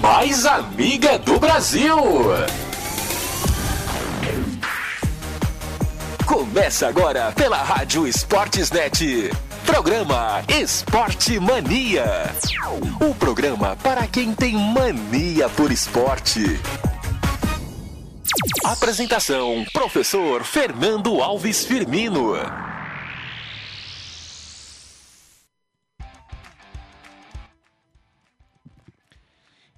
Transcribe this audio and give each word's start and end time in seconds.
mais 0.00 0.46
amiga 0.46 1.18
do 1.18 1.38
Brasil. 1.38 1.96
Começa 6.24 6.86
agora 6.88 7.32
pela 7.32 7.56
Rádio 7.62 8.06
Esportes 8.06 8.70
Net. 8.70 9.30
Programa 9.66 10.42
Esporte 10.48 11.38
Mania. 11.38 12.32
O 13.00 13.14
programa 13.14 13.76
para 13.82 14.06
quem 14.06 14.34
tem 14.34 14.54
mania 14.54 15.48
por 15.50 15.70
esporte. 15.70 16.60
Apresentação: 18.64 19.64
Professor 19.72 20.44
Fernando 20.44 21.20
Alves 21.20 21.64
Firmino. 21.64 22.34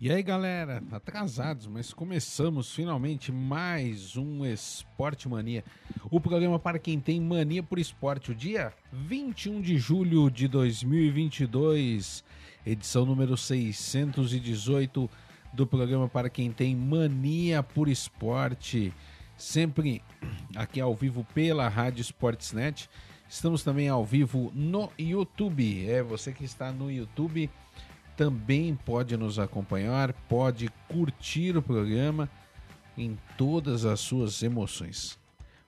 E 0.02 0.10
aí 0.10 0.22
galera, 0.22 0.82
atrasados, 0.92 1.66
mas 1.66 1.92
começamos 1.92 2.74
finalmente 2.74 3.30
mais 3.30 4.16
um 4.16 4.46
Esporte 4.46 5.28
Mania. 5.28 5.62
O 6.10 6.18
programa 6.18 6.58
para 6.58 6.78
quem 6.78 6.98
tem 6.98 7.20
mania 7.20 7.62
por 7.62 7.78
esporte, 7.78 8.30
o 8.30 8.34
dia 8.34 8.72
21 8.90 9.60
de 9.60 9.76
julho 9.76 10.30
de 10.30 10.48
2022, 10.48 12.24
edição 12.64 13.04
número 13.04 13.36
618 13.36 15.10
do 15.52 15.66
programa 15.66 16.08
para 16.08 16.30
quem 16.30 16.50
tem 16.50 16.74
mania 16.74 17.62
por 17.62 17.86
esporte. 17.86 18.94
Sempre 19.36 20.02
aqui 20.56 20.80
ao 20.80 20.94
vivo 20.94 21.26
pela 21.34 21.68
Rádio 21.68 22.00
Sportsnet. 22.00 22.88
Estamos 23.28 23.62
também 23.62 23.90
ao 23.90 24.02
vivo 24.02 24.50
no 24.54 24.90
YouTube. 24.98 25.86
É 25.86 26.02
você 26.02 26.32
que 26.32 26.44
está 26.44 26.72
no 26.72 26.90
YouTube 26.90 27.50
também 28.20 28.74
pode 28.84 29.16
nos 29.16 29.38
acompanhar, 29.38 30.12
pode 30.28 30.68
curtir 30.86 31.56
o 31.56 31.62
programa 31.62 32.28
em 32.94 33.18
todas 33.38 33.86
as 33.86 33.98
suas 33.98 34.42
emoções. 34.42 35.18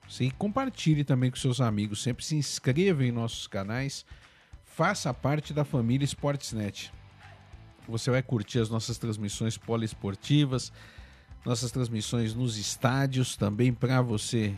Você 0.07 0.29
compartilhe 0.37 1.03
também 1.03 1.31
com 1.31 1.35
seus 1.35 1.59
amigos, 1.59 2.03
sempre 2.03 2.23
se 2.23 2.35
inscreva 2.35 3.03
em 3.03 3.11
nossos 3.11 3.47
canais, 3.47 4.05
faça 4.63 5.11
parte 5.11 5.51
da 5.51 5.65
família 5.65 6.05
Sportsnet. 6.05 6.93
Você 7.87 8.11
vai 8.11 8.21
curtir 8.21 8.59
as 8.59 8.69
nossas 8.69 8.99
transmissões 8.99 9.57
poliesportivas, 9.57 10.71
nossas 11.43 11.71
transmissões 11.71 12.35
nos 12.35 12.55
estádios 12.59 13.35
também 13.35 13.73
para 13.73 13.99
você 13.99 14.53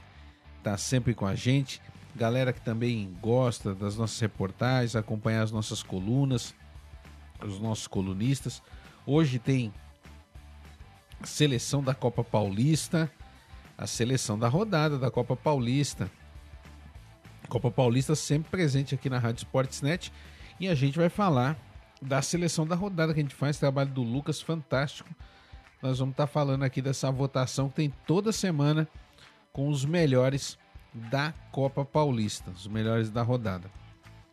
estar 0.57 0.71
tá 0.71 0.77
sempre 0.77 1.13
com 1.13 1.25
a 1.25 1.33
gente. 1.33 1.81
Galera 2.13 2.51
que 2.51 2.59
também 2.59 3.15
gosta 3.21 3.73
das 3.73 3.95
nossas 3.95 4.19
reportagens, 4.19 4.97
acompanhar 4.97 5.43
as 5.43 5.51
nossas 5.53 5.81
colunas 5.81 6.53
os 7.43 7.59
nossos 7.59 7.87
colunistas. 7.87 8.61
Hoje 9.05 9.39
tem 9.39 9.73
a 11.21 11.25
seleção 11.25 11.83
da 11.83 11.93
Copa 11.93 12.23
Paulista, 12.23 13.11
a 13.77 13.87
seleção 13.87 14.37
da 14.37 14.47
rodada 14.47 14.97
da 14.97 15.11
Copa 15.11 15.35
Paulista. 15.35 16.09
Copa 17.47 17.69
Paulista 17.69 18.15
sempre 18.15 18.49
presente 18.49 18.95
aqui 18.95 19.09
na 19.09 19.19
Rádio 19.19 19.39
Sportsnet 19.39 20.11
e 20.59 20.67
a 20.67 20.75
gente 20.75 20.97
vai 20.97 21.09
falar 21.09 21.57
da 22.01 22.21
seleção 22.21 22.65
da 22.65 22.75
rodada 22.75 23.13
que 23.13 23.19
a 23.19 23.23
gente 23.23 23.35
faz, 23.35 23.57
trabalho 23.57 23.89
do 23.91 24.03
Lucas 24.03 24.41
fantástico. 24.41 25.09
Nós 25.81 25.99
vamos 25.99 26.13
estar 26.13 26.27
falando 26.27 26.63
aqui 26.63 26.81
dessa 26.81 27.11
votação 27.11 27.69
que 27.69 27.75
tem 27.75 27.93
toda 28.07 28.31
semana 28.31 28.87
com 29.51 29.69
os 29.69 29.85
melhores 29.85 30.57
da 30.93 31.33
Copa 31.51 31.85
Paulista, 31.85 32.51
os 32.51 32.67
melhores 32.67 33.09
da 33.09 33.21
rodada. 33.21 33.69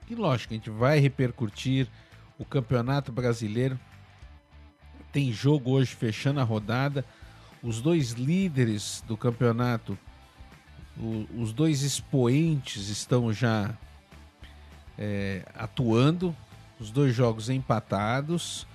E 0.09 0.15
lógico, 0.15 0.55
a 0.55 0.57
gente 0.57 0.71
vai 0.71 0.99
repercutir 0.99 1.89
o 2.43 2.45
Campeonato 2.45 3.13
Brasileiro. 3.13 3.79
Tem 5.13 5.33
jogo 5.33 5.71
hoje 5.71 5.95
fechando 5.95 6.41
a 6.41 6.43
rodada. 6.43 7.05
Os 7.63 7.81
dois 7.81 8.13
líderes 8.13 9.03
do 9.07 9.17
campeonato, 9.17 9.97
o, 10.99 11.27
os 11.39 11.53
dois 11.53 11.83
expoentes 11.83 12.89
estão 12.89 13.33
já 13.33 13.73
é, 14.99 15.45
atuando. 15.55 16.37
Os 16.81 16.91
dois 16.91 17.15
jogos 17.15 17.49
empatados. 17.49 18.67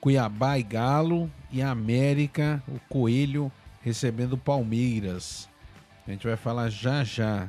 Cuiabá 0.00 0.56
e 0.56 0.62
Galo 0.62 1.28
e 1.50 1.60
América, 1.60 2.62
o 2.68 2.78
Coelho 2.88 3.50
recebendo 3.82 4.38
Palmeiras. 4.38 5.48
A 6.06 6.12
gente 6.12 6.24
vai 6.24 6.36
falar 6.36 6.68
já 6.68 7.02
já. 7.02 7.48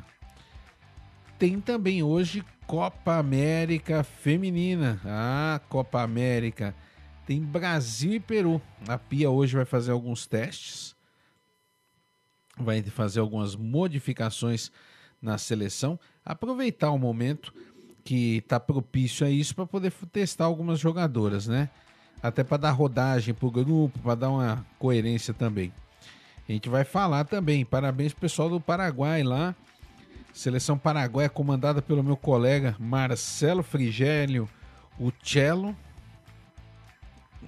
Tem 1.37 1.61
também 1.61 2.01
hoje 2.01 2.43
Copa 2.67 3.17
América 3.17 4.03
Feminina. 4.03 4.99
Ah, 5.05 5.61
Copa 5.69 6.01
América. 6.01 6.75
Tem 7.25 7.41
Brasil 7.41 8.15
e 8.15 8.19
Peru. 8.19 8.61
A 8.85 8.97
Pia 8.97 9.29
hoje 9.29 9.55
vai 9.55 9.63
fazer 9.63 9.93
alguns 9.93 10.27
testes. 10.27 10.93
Vai 12.57 12.83
fazer 12.83 13.21
algumas 13.21 13.55
modificações 13.55 14.69
na 15.21 15.37
seleção. 15.37 15.97
Aproveitar 16.25 16.91
o 16.91 16.97
momento 16.97 17.53
que 18.03 18.39
está 18.39 18.59
propício 18.59 19.25
a 19.25 19.29
isso 19.29 19.55
para 19.55 19.65
poder 19.65 19.93
testar 20.11 20.45
algumas 20.45 20.77
jogadoras, 20.77 21.47
né? 21.47 21.69
Até 22.21 22.43
para 22.43 22.57
dar 22.57 22.71
rodagem 22.71 23.33
para 23.33 23.47
o 23.47 23.51
grupo, 23.51 23.97
para 23.99 24.15
dar 24.15 24.29
uma 24.29 24.65
coerência 24.77 25.33
também. 25.33 25.71
A 26.47 26.51
gente 26.51 26.67
vai 26.67 26.83
falar 26.83 27.23
também. 27.23 27.63
Parabéns 27.63 28.11
pro 28.11 28.21
pessoal 28.21 28.49
do 28.49 28.59
Paraguai 28.59 29.23
lá 29.23 29.55
Seleção 30.37 30.77
paraguaia 30.77 31.27
comandada 31.27 31.81
pelo 31.81 32.03
meu 32.03 32.15
colega 32.15 32.75
Marcelo 32.77 33.63
Frigélio, 33.63 34.47
o 34.99 35.11
Cello, 35.23 35.75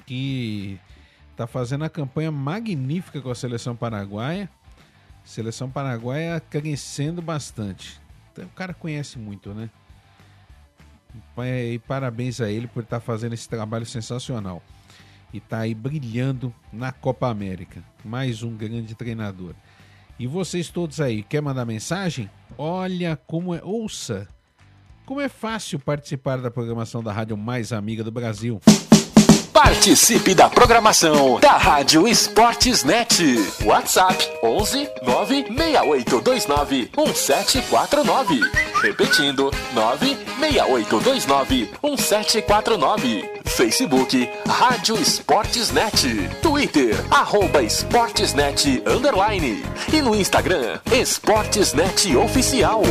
que 0.08 0.80
está 1.30 1.46
fazendo 1.46 1.84
a 1.84 1.90
campanha 1.90 2.32
magnífica 2.32 3.22
com 3.22 3.30
a 3.30 3.36
seleção 3.36 3.76
paraguaia. 3.76 4.50
Seleção 5.24 5.70
paraguaia 5.70 6.40
crescendo 6.40 7.22
bastante. 7.22 8.02
Então, 8.32 8.46
o 8.46 8.50
cara 8.50 8.74
conhece 8.74 9.20
muito, 9.20 9.54
né? 9.54 9.70
E 11.38 11.78
parabéns 11.88 12.42
a 12.42 12.50
ele 12.50 12.66
por 12.66 12.82
estar 12.82 13.00
tá 13.00 13.06
fazendo 13.06 13.34
esse 13.34 13.48
trabalho 13.48 13.86
sensacional. 13.86 14.64
E 15.32 15.38
está 15.38 15.60
aí 15.60 15.76
brilhando 15.76 16.52
na 16.74 16.92
Copa 16.92 17.30
América. 17.30 17.84
Mais 18.04 18.42
um 18.42 18.58
grande 18.58 18.96
treinador. 18.96 19.54
E 20.18 20.26
vocês 20.26 20.70
todos 20.70 21.00
aí, 21.00 21.22
quer 21.22 21.40
mandar 21.40 21.66
mensagem? 21.66 22.28
Olha 22.62 23.18
como 23.25 23.56
é, 23.56 23.62
ouça. 23.64 24.28
Como 25.06 25.22
é 25.22 25.30
fácil 25.30 25.80
participar 25.80 26.40
da 26.40 26.52
programação 26.52 27.02
da 27.02 27.14
rádio 27.14 27.38
mais 27.38 27.72
amiga 27.72 28.03
do 28.03 28.12
Brasil. 28.12 28.59
Participe 29.53 30.36
da 30.36 30.50
programação 30.50 31.40
da 31.40 31.56
Rádio 31.56 32.06
Esportes 32.06 32.84
Net. 32.84 33.24
WhatsApp 33.64 34.14
11 34.44 34.90
96829 35.03 36.92
1749. 36.97 38.42
Repetindo 38.81 39.50
96829 39.74 41.72
1749. 41.81 43.39
Facebook 43.59 44.25
Rádio 44.47 44.96
Esportes 44.96 45.70
Net. 45.74 46.08
Twitter 46.42 46.96
arroba 47.12 47.62
Esportesnet 47.62 48.81
underline. 48.88 49.62
E 49.94 50.02
no 50.02 50.16
Instagram 50.16 50.80
Esportesnet 50.90 52.16
Oficial. 52.16 52.81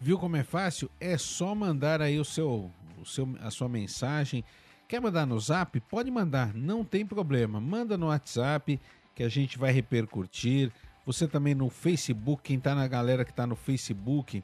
Viu 0.00 0.18
como 0.18 0.36
é 0.36 0.42
fácil? 0.42 0.90
É 0.98 1.18
só 1.18 1.54
mandar 1.54 2.00
aí 2.00 2.18
o 2.18 2.24
seu, 2.24 2.70
o 2.98 3.04
seu, 3.04 3.28
a 3.42 3.50
sua 3.50 3.68
mensagem. 3.68 4.42
Quer 4.88 4.98
mandar 4.98 5.26
no 5.26 5.38
zap? 5.38 5.78
Pode 5.80 6.10
mandar, 6.10 6.54
não 6.54 6.82
tem 6.82 7.04
problema. 7.04 7.60
Manda 7.60 7.98
no 7.98 8.06
WhatsApp 8.06 8.80
que 9.14 9.22
a 9.22 9.28
gente 9.28 9.58
vai 9.58 9.72
repercutir. 9.72 10.72
Você 11.04 11.28
também 11.28 11.54
no 11.54 11.68
Facebook, 11.68 12.42
quem 12.42 12.58
tá 12.58 12.74
na 12.74 12.88
galera 12.88 13.26
que 13.26 13.32
tá 13.34 13.46
no 13.46 13.56
Facebook 13.56 14.42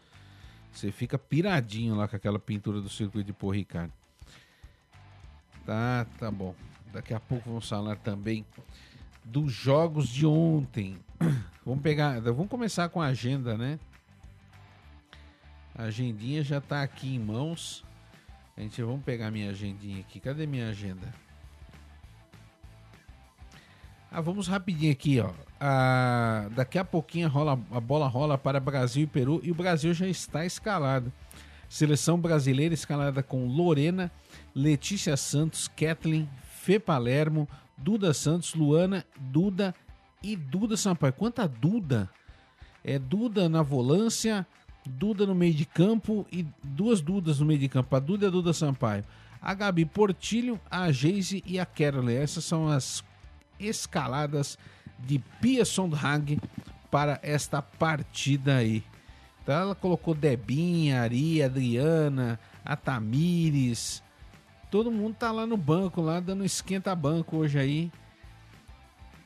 Você 0.73 0.91
fica 0.91 1.17
piradinho 1.17 1.95
lá 1.95 2.09
com 2.09 2.17
aquela 2.17 2.39
pintura 2.39 2.81
do 2.81 2.89
circuito 2.89 3.27
de 3.27 3.33
Paul 3.33 3.53
Ricard. 3.53 3.93
Tá, 5.65 6.07
tá 6.19 6.31
bom. 6.31 6.55
Daqui 6.93 7.15
a 7.15 7.21
pouco 7.21 7.49
vamos 7.49 7.69
falar 7.69 7.97
também 7.97 8.45
dos 9.25 9.53
jogos 9.53 10.09
de 10.09 10.27
ontem. 10.27 10.99
Vamos 11.65 11.83
pegar, 11.83 12.21
vamos 12.21 12.49
começar 12.49 12.91
com 12.91 13.01
a 13.01 13.07
agenda, 13.07 13.57
né? 13.57 13.81
A 15.75 15.85
agendinha 15.85 16.43
já 16.43 16.61
tá 16.61 16.83
aqui 16.83 17.15
em 17.15 17.19
mãos. 17.19 17.83
A 18.55 18.61
gente 18.61 18.83
vamos 18.83 19.03
pegar 19.03 19.31
minha 19.31 19.49
agendinha 19.49 20.01
aqui. 20.01 20.21
Cadê 20.21 20.47
minha 20.47 20.69
agenda? 20.69 21.11
Ah, 24.17 24.21
vamos 24.21 24.47
rapidinho 24.47 24.93
aqui, 24.93 25.19
ó. 25.19 25.33
Ah, 25.59 26.49
daqui 26.55 26.79
a 26.79 26.85
pouquinho 26.85 27.29
rola, 27.29 27.59
a 27.73 27.81
bola 27.81 28.07
rola 28.07 28.39
para 28.39 28.61
Brasil 28.61 29.03
e 29.03 29.07
Peru 29.09 29.41
e 29.43 29.51
o 29.51 29.55
Brasil 29.57 29.93
já 29.93 30.07
está 30.07 30.47
escalado. 30.47 31.13
Seleção 31.69 32.17
brasileira 32.17 32.73
escalada 32.73 33.25
com 33.25 33.49
Lorena, 33.49 34.13
Letícia 34.55 35.17
Santos, 35.17 35.67
Kathleen, 35.67 36.31
Fê 36.63 36.79
Palermo, 36.79 37.49
Duda 37.77 38.15
Santos, 38.15 38.55
Luana, 38.55 39.05
Duda 39.19 39.75
e 40.23 40.37
Duda 40.37 40.77
Sampaio. 40.77 41.13
Quanta 41.13 41.49
Duda? 41.49 42.09
É 42.85 43.01
Duda 43.01 43.49
na 43.49 43.63
volância, 43.63 44.47
Duda 44.87 45.27
no 45.27 45.35
meio 45.35 45.55
de 45.55 45.65
campo 45.65 46.25
e 46.31 46.47
duas 46.63 47.01
Dudas 47.01 47.41
no 47.41 47.47
meio 47.47 47.59
de 47.59 47.69
campo. 47.69 47.97
A 47.97 47.99
Duda 47.99 48.27
e 48.27 48.29
a 48.29 48.31
Duda 48.31 48.53
Sampaio. 48.53 49.03
A 49.43 49.53
Gabi 49.55 49.85
Portilho, 49.85 50.61
a 50.71 50.93
Geise 50.93 51.43
e 51.45 51.59
a 51.59 51.67
Carole. 51.67 52.15
Essas 52.15 52.45
são 52.45 52.69
as 52.69 53.03
escaladas 53.59 54.59
de 54.99 55.19
Pia 55.41 55.65
Sondhag 55.65 56.41
para 56.91 57.19
esta 57.23 57.61
partida 57.61 58.57
aí. 58.57 58.85
Então 59.43 59.55
ela 59.55 59.75
colocou 59.75 60.15
Debinha, 60.15 61.03
Ari, 61.03 61.43
Adriana, 61.43 62.39
a 62.65 62.77
Tamires. 62.77 64.03
Todo 64.71 64.91
mundo 64.91 65.15
tá 65.15 65.31
lá 65.31 65.47
no 65.47 65.57
banco, 65.57 66.01
lá 66.01 66.21
dando 66.21 66.45
esquenta 66.45 66.95
banco 66.95 67.37
hoje 67.37 67.59
aí 67.59 67.93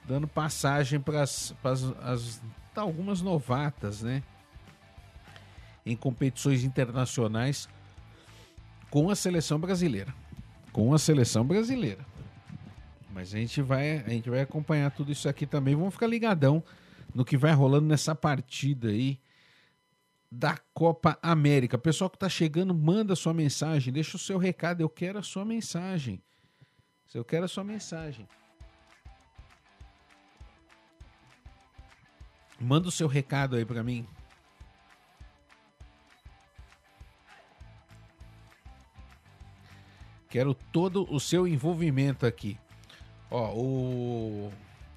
dando 0.09 0.27
passagem 0.27 0.99
para 0.99 1.21
as 1.23 2.41
algumas 2.75 3.21
novatas, 3.21 4.03
né? 4.03 4.23
Em 5.85 5.97
competições 5.97 6.65
internacionais 6.65 7.69
com 8.89 9.11
a 9.11 9.17
seleção 9.17 9.59
brasileira. 9.59 10.15
Com 10.73 10.95
a 10.95 10.99
seleção 10.99 11.45
brasileira. 11.45 12.07
Mas 13.19 13.35
a 13.35 13.39
gente 13.39 13.61
vai, 13.61 13.99
a 13.99 14.11
gente 14.11 14.31
vai 14.31 14.43
acompanhar 14.43 14.93
tudo 14.93 15.11
isso 15.11 15.29
aqui 15.29 15.45
também. 15.45 15.75
Vamos 15.75 15.93
ficar 15.93 16.07
ligadão 16.07 16.63
no 17.13 17.25
que 17.25 17.37
vai 17.37 17.53
rolando 17.53 17.89
nessa 17.89 18.15
partida 18.15 18.91
aí 18.91 19.19
da 20.31 20.57
Copa 20.73 21.19
América. 21.21 21.77
Pessoal 21.77 22.09
que 22.09 22.17
tá 22.17 22.29
chegando, 22.29 22.73
manda 22.73 23.17
sua 23.17 23.35
mensagem, 23.35 23.93
deixa 23.93 24.17
o 24.17 24.21
seu 24.21 24.39
recado. 24.39 24.83
Eu 24.83 24.89
quero 24.89 25.19
a 25.19 25.23
sua 25.25 25.45
mensagem. 25.45 26.23
Eu 27.13 27.25
quero 27.25 27.45
a 27.45 27.49
sua 27.49 27.65
mensagem. 27.65 28.29
Manda 32.61 32.87
o 32.87 32.93
seu 32.93 33.09
recado 33.09 33.57
aí 33.57 33.65
para 33.65 33.83
mim. 33.83 34.07
Quero 40.29 40.55
todo 40.55 41.13
o 41.13 41.19
seu 41.19 41.49
envolvimento 41.49 42.25
aqui. 42.25 42.57
Ó, 43.31 43.53
o, 43.55 44.53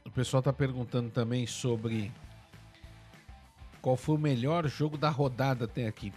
o 0.05 0.11
pessoal 0.11 0.41
tá 0.41 0.53
perguntando 0.53 1.09
também 1.09 1.45
sobre 1.45 2.11
qual 3.81 3.97
foi 3.97 4.15
o 4.15 4.19
melhor 4.19 4.67
jogo 4.67 4.97
da 4.97 5.09
rodada 5.09 5.65
até 5.65 5.87
aqui. 5.87 6.13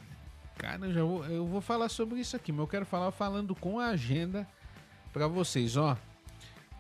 Cara, 0.57 0.87
eu, 0.87 0.93
já 0.93 1.03
vou, 1.03 1.25
eu 1.27 1.47
vou 1.47 1.61
falar 1.61 1.89
sobre 1.89 2.21
isso 2.21 2.37
aqui, 2.37 2.53
mas 2.53 2.61
eu 2.61 2.69
quero 2.69 2.87
falar 2.87 3.11
falando 3.11 3.55
com 3.55 3.81
a 3.81 3.87
agenda 3.87 4.47
para 5.13 5.27
vocês, 5.27 5.77
ó. 5.77 5.97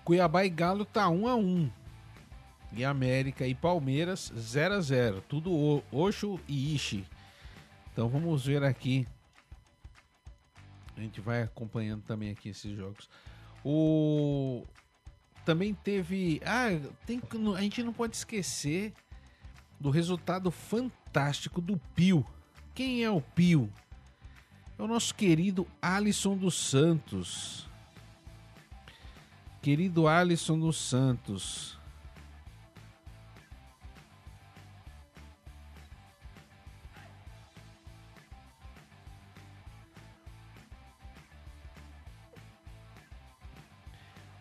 Cuiabá 0.04 0.44
e 0.44 0.50
Galo 0.50 0.84
tá 0.84 1.08
1 1.08 1.22
um 1.22 1.28
a 1.28 1.34
1. 1.34 1.40
Um 1.40 1.70
e 2.76 2.84
América 2.84 3.46
e 3.46 3.54
Palmeiras 3.54 4.32
0 4.36 4.74
a 4.74 4.80
0 4.80 5.22
Tudo 5.28 5.82
Oxo 5.92 6.40
e 6.48 6.74
Ishi. 6.74 7.06
Então 7.92 8.08
vamos 8.08 8.46
ver 8.46 8.64
aqui. 8.64 9.06
A 10.96 11.00
gente 11.00 11.20
vai 11.20 11.42
acompanhando 11.42 12.02
também 12.02 12.30
aqui 12.30 12.48
esses 12.48 12.76
jogos. 12.76 13.08
O 13.64 14.64
também 15.44 15.74
teve, 15.74 16.40
ah, 16.44 16.68
tem 17.06 17.20
a 17.56 17.60
gente 17.60 17.82
não 17.82 17.92
pode 17.92 18.16
esquecer 18.16 18.92
do 19.78 19.90
resultado 19.90 20.50
fantástico 20.50 21.60
do 21.60 21.76
Pio. 21.94 22.24
Quem 22.74 23.04
é 23.04 23.10
o 23.10 23.20
Pio? 23.20 23.70
É 24.78 24.82
o 24.82 24.86
nosso 24.86 25.14
querido 25.14 25.66
Alisson 25.80 26.36
dos 26.36 26.54
Santos. 26.54 27.68
Querido 29.62 30.08
Alisson 30.08 30.58
dos 30.58 30.76
Santos. 30.76 31.78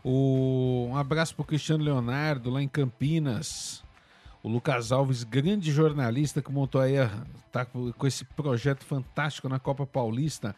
O, 0.04 0.88
um 0.90 0.98
abraço 0.98 1.36
para 1.36 1.44
o 1.44 1.46
Cristiano 1.46 1.84
Leonardo, 1.84 2.50
lá 2.50 2.62
em 2.62 2.68
Campinas. 2.68 3.84
O 4.42 4.50
Lucas 4.50 4.92
Alves, 4.92 5.24
grande 5.24 5.72
jornalista 5.72 6.42
que 6.42 6.52
montou 6.52 6.82
aí, 6.82 6.96
tá 7.52 7.66
com 7.66 7.94
esse 8.06 8.26
projeto 8.26 8.84
fantástico 8.84 9.48
na 9.48 9.60
Copa 9.60 9.86
Paulista 9.86 10.56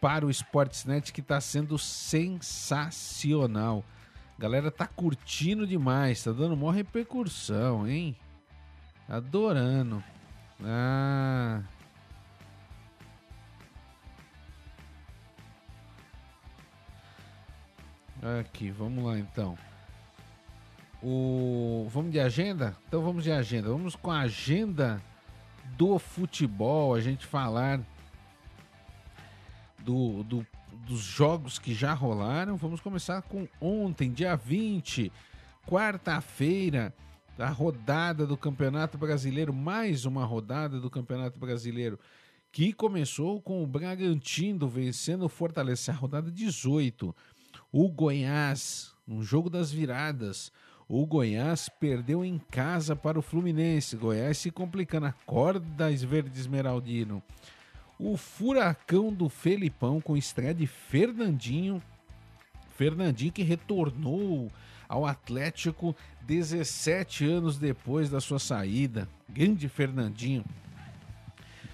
para 0.00 0.26
o 0.26 0.30
Sportsnet, 0.30 1.12
que 1.12 1.20
está 1.20 1.40
sendo 1.40 1.78
sensacional. 1.78 3.84
galera 4.38 4.70
tá 4.70 4.86
curtindo 4.86 5.66
demais, 5.66 6.22
tá 6.22 6.32
dando 6.32 6.56
maior 6.56 6.72
repercussão, 6.72 7.88
hein? 7.88 8.14
Adorando. 9.08 10.04
Ah, 10.62 11.62
Aqui, 18.22 18.70
vamos 18.70 19.04
lá 19.04 19.18
então. 19.18 19.56
O... 21.02 21.86
Vamos 21.90 22.10
de 22.10 22.18
agenda? 22.18 22.76
Então 22.88 23.00
vamos 23.00 23.22
de 23.22 23.30
agenda. 23.30 23.68
Vamos 23.68 23.94
com 23.94 24.10
a 24.10 24.20
agenda 24.20 25.00
do 25.76 25.98
futebol, 25.98 26.94
a 26.94 27.00
gente 27.00 27.24
falar 27.24 27.80
do, 29.78 30.24
do, 30.24 30.46
dos 30.86 31.00
jogos 31.00 31.58
que 31.58 31.72
já 31.72 31.94
rolaram. 31.94 32.56
Vamos 32.56 32.80
começar 32.80 33.22
com 33.22 33.46
ontem, 33.60 34.12
dia 34.12 34.34
20, 34.34 35.12
quarta-feira, 35.66 36.92
a 37.38 37.48
rodada 37.48 38.26
do 38.26 38.36
Campeonato 38.36 38.98
Brasileiro, 38.98 39.52
mais 39.52 40.04
uma 40.04 40.24
rodada 40.24 40.80
do 40.80 40.90
Campeonato 40.90 41.38
Brasileiro, 41.38 41.98
que 42.50 42.72
começou 42.72 43.40
com 43.40 43.62
o 43.62 43.66
Bragantino 43.66 44.66
vencendo 44.68 45.24
o 45.24 45.28
Fortaleza, 45.28 45.92
a 45.92 45.94
rodada 45.94 46.32
18. 46.32 47.14
O 47.70 47.88
Goiás, 47.88 48.94
no 49.06 49.22
jogo 49.22 49.50
das 49.50 49.70
viradas, 49.70 50.50
o 50.88 51.04
Goiás 51.04 51.68
perdeu 51.68 52.24
em 52.24 52.38
casa 52.50 52.96
para 52.96 53.18
o 53.18 53.22
Fluminense. 53.22 53.94
Goiás 53.94 54.38
se 54.38 54.50
complicando. 54.50 55.04
Acorda, 55.04 55.90
Verde 55.90 56.40
Esmeraldino. 56.40 57.22
O 57.98 58.16
furacão 58.16 59.12
do 59.12 59.28
Felipão 59.28 60.00
com 60.00 60.16
estreia 60.16 60.54
de 60.54 60.66
Fernandinho. 60.66 61.82
Fernandinho 62.74 63.32
que 63.32 63.42
retornou 63.42 64.50
ao 64.88 65.04
Atlético 65.04 65.94
17 66.22 67.26
anos 67.26 67.58
depois 67.58 68.08
da 68.08 68.20
sua 68.20 68.38
saída. 68.38 69.06
Grande 69.28 69.68
Fernandinho. 69.68 70.42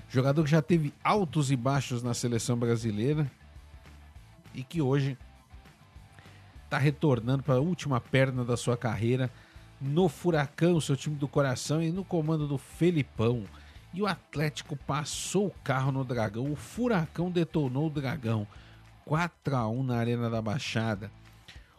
Jogador 0.08 0.42
que 0.42 0.50
já 0.50 0.60
teve 0.60 0.92
altos 1.04 1.52
e 1.52 1.56
baixos 1.56 2.02
na 2.02 2.14
seleção 2.14 2.56
brasileira 2.56 3.30
e 4.52 4.64
que 4.64 4.82
hoje 4.82 5.16
está 6.74 6.78
retornando 6.78 7.44
para 7.44 7.54
a 7.54 7.60
última 7.60 8.00
perna 8.00 8.44
da 8.44 8.56
sua 8.56 8.76
carreira 8.76 9.30
no 9.80 10.08
Furacão, 10.08 10.80
seu 10.80 10.96
time 10.96 11.14
do 11.14 11.28
coração, 11.28 11.80
e 11.80 11.92
no 11.92 12.04
comando 12.04 12.48
do 12.48 12.58
Felipão. 12.58 13.44
E 13.92 14.02
o 14.02 14.06
Atlético 14.06 14.76
passou 14.76 15.46
o 15.46 15.54
carro 15.62 15.92
no 15.92 16.04
Dragão. 16.04 16.50
O 16.50 16.56
Furacão 16.56 17.30
detonou 17.30 17.86
o 17.86 17.90
Dragão. 17.90 18.46
4 19.04 19.54
a 19.54 19.68
1 19.68 19.82
na 19.84 19.96
Arena 19.96 20.28
da 20.28 20.42
Baixada. 20.42 21.12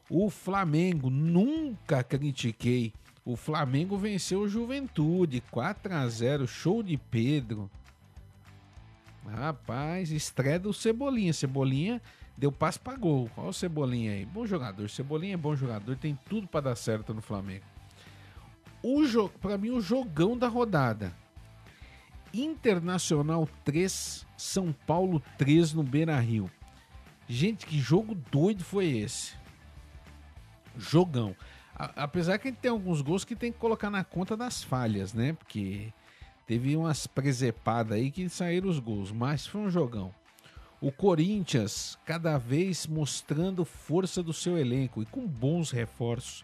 O 0.09 0.29
Flamengo, 0.29 1.09
nunca 1.09 2.01
critiquei. 2.03 2.93
O 3.25 3.35
Flamengo 3.35 3.97
venceu 3.97 4.41
o 4.41 4.47
Juventude, 4.47 5.43
4 5.51 5.93
a 5.93 6.07
0 6.07 6.47
show 6.47 6.81
de 6.81 6.95
Pedro. 6.95 7.69
Rapaz, 9.27 10.11
estreia 10.11 10.59
do 10.59 10.71
Cebolinha. 10.71 11.33
Cebolinha 11.33 12.01
deu 12.37 12.51
passe 12.51 12.79
para 12.79 12.97
gol. 12.97 13.29
Olha 13.37 13.49
o 13.49 13.53
Cebolinha 13.53 14.11
aí. 14.11 14.25
Bom 14.25 14.45
jogador. 14.45 14.89
Cebolinha 14.89 15.35
é 15.35 15.37
bom 15.37 15.55
jogador, 15.55 15.95
tem 15.95 16.17
tudo 16.27 16.47
para 16.47 16.61
dar 16.61 16.75
certo 16.75 17.13
no 17.13 17.21
Flamengo. 17.21 17.65
O 18.83 19.05
jo... 19.05 19.29
Para 19.41 19.57
mim, 19.57 19.71
o 19.71 19.81
jogão 19.81 20.37
da 20.37 20.47
rodada. 20.47 21.13
Internacional 22.33 23.47
3, 23.63 24.25
São 24.37 24.73
Paulo 24.85 25.21
3 25.37 25.73
no 25.73 25.83
Beira 25.83 26.19
Rio. 26.19 26.51
Gente, 27.27 27.65
que 27.65 27.79
jogo 27.79 28.13
doido 28.29 28.63
foi 28.63 28.87
esse? 28.97 29.33
Jogão. 30.77 31.35
A, 31.75 32.03
apesar 32.03 32.37
que 32.37 32.51
tem 32.51 32.69
alguns 32.69 33.01
gols 33.01 33.25
que 33.25 33.35
tem 33.35 33.51
que 33.51 33.57
colocar 33.57 33.89
na 33.89 34.03
conta 34.03 34.37
das 34.37 34.63
falhas, 34.63 35.13
né? 35.13 35.33
Porque 35.33 35.91
teve 36.45 36.75
umas 36.75 37.07
presepadas 37.07 37.97
aí 37.97 38.11
que 38.11 38.27
saíram 38.29 38.69
os 38.69 38.79
gols, 38.79 39.11
mas 39.11 39.47
foi 39.47 39.61
um 39.61 39.69
jogão. 39.69 40.13
O 40.81 40.91
Corinthians 40.91 41.97
cada 42.05 42.37
vez 42.37 42.85
mostrando 42.85 43.63
força 43.63 44.21
do 44.21 44.33
seu 44.33 44.57
elenco 44.57 45.01
e 45.01 45.05
com 45.05 45.25
bons 45.25 45.71
reforços. 45.71 46.43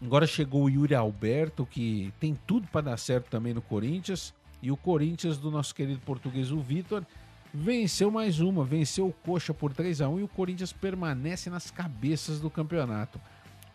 Agora 0.00 0.26
chegou 0.26 0.64
o 0.64 0.70
Yuri 0.70 0.94
Alberto, 0.94 1.66
que 1.66 2.12
tem 2.20 2.34
tudo 2.46 2.66
para 2.68 2.82
dar 2.82 2.96
certo 2.96 3.28
também 3.30 3.54
no 3.54 3.62
Corinthians. 3.62 4.34
E 4.62 4.70
o 4.70 4.76
Corinthians 4.76 5.36
do 5.36 5.50
nosso 5.50 5.74
querido 5.74 6.00
português, 6.00 6.50
o 6.50 6.60
Vitor, 6.60 7.04
venceu 7.52 8.10
mais 8.10 8.40
uma, 8.40 8.64
venceu 8.64 9.08
o 9.08 9.12
Coxa 9.12 9.52
por 9.52 9.72
3 9.72 10.00
a 10.00 10.08
1 10.08 10.20
e 10.20 10.22
o 10.22 10.28
Corinthians 10.28 10.72
permanece 10.72 11.50
nas 11.50 11.70
cabeças 11.70 12.40
do 12.40 12.50
campeonato. 12.50 13.20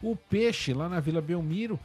O 0.02 0.16
Peixe, 0.16 0.74
lá 0.74 0.90
na 0.90 1.00
Vila 1.00 1.22
Belmiro, 1.22 1.80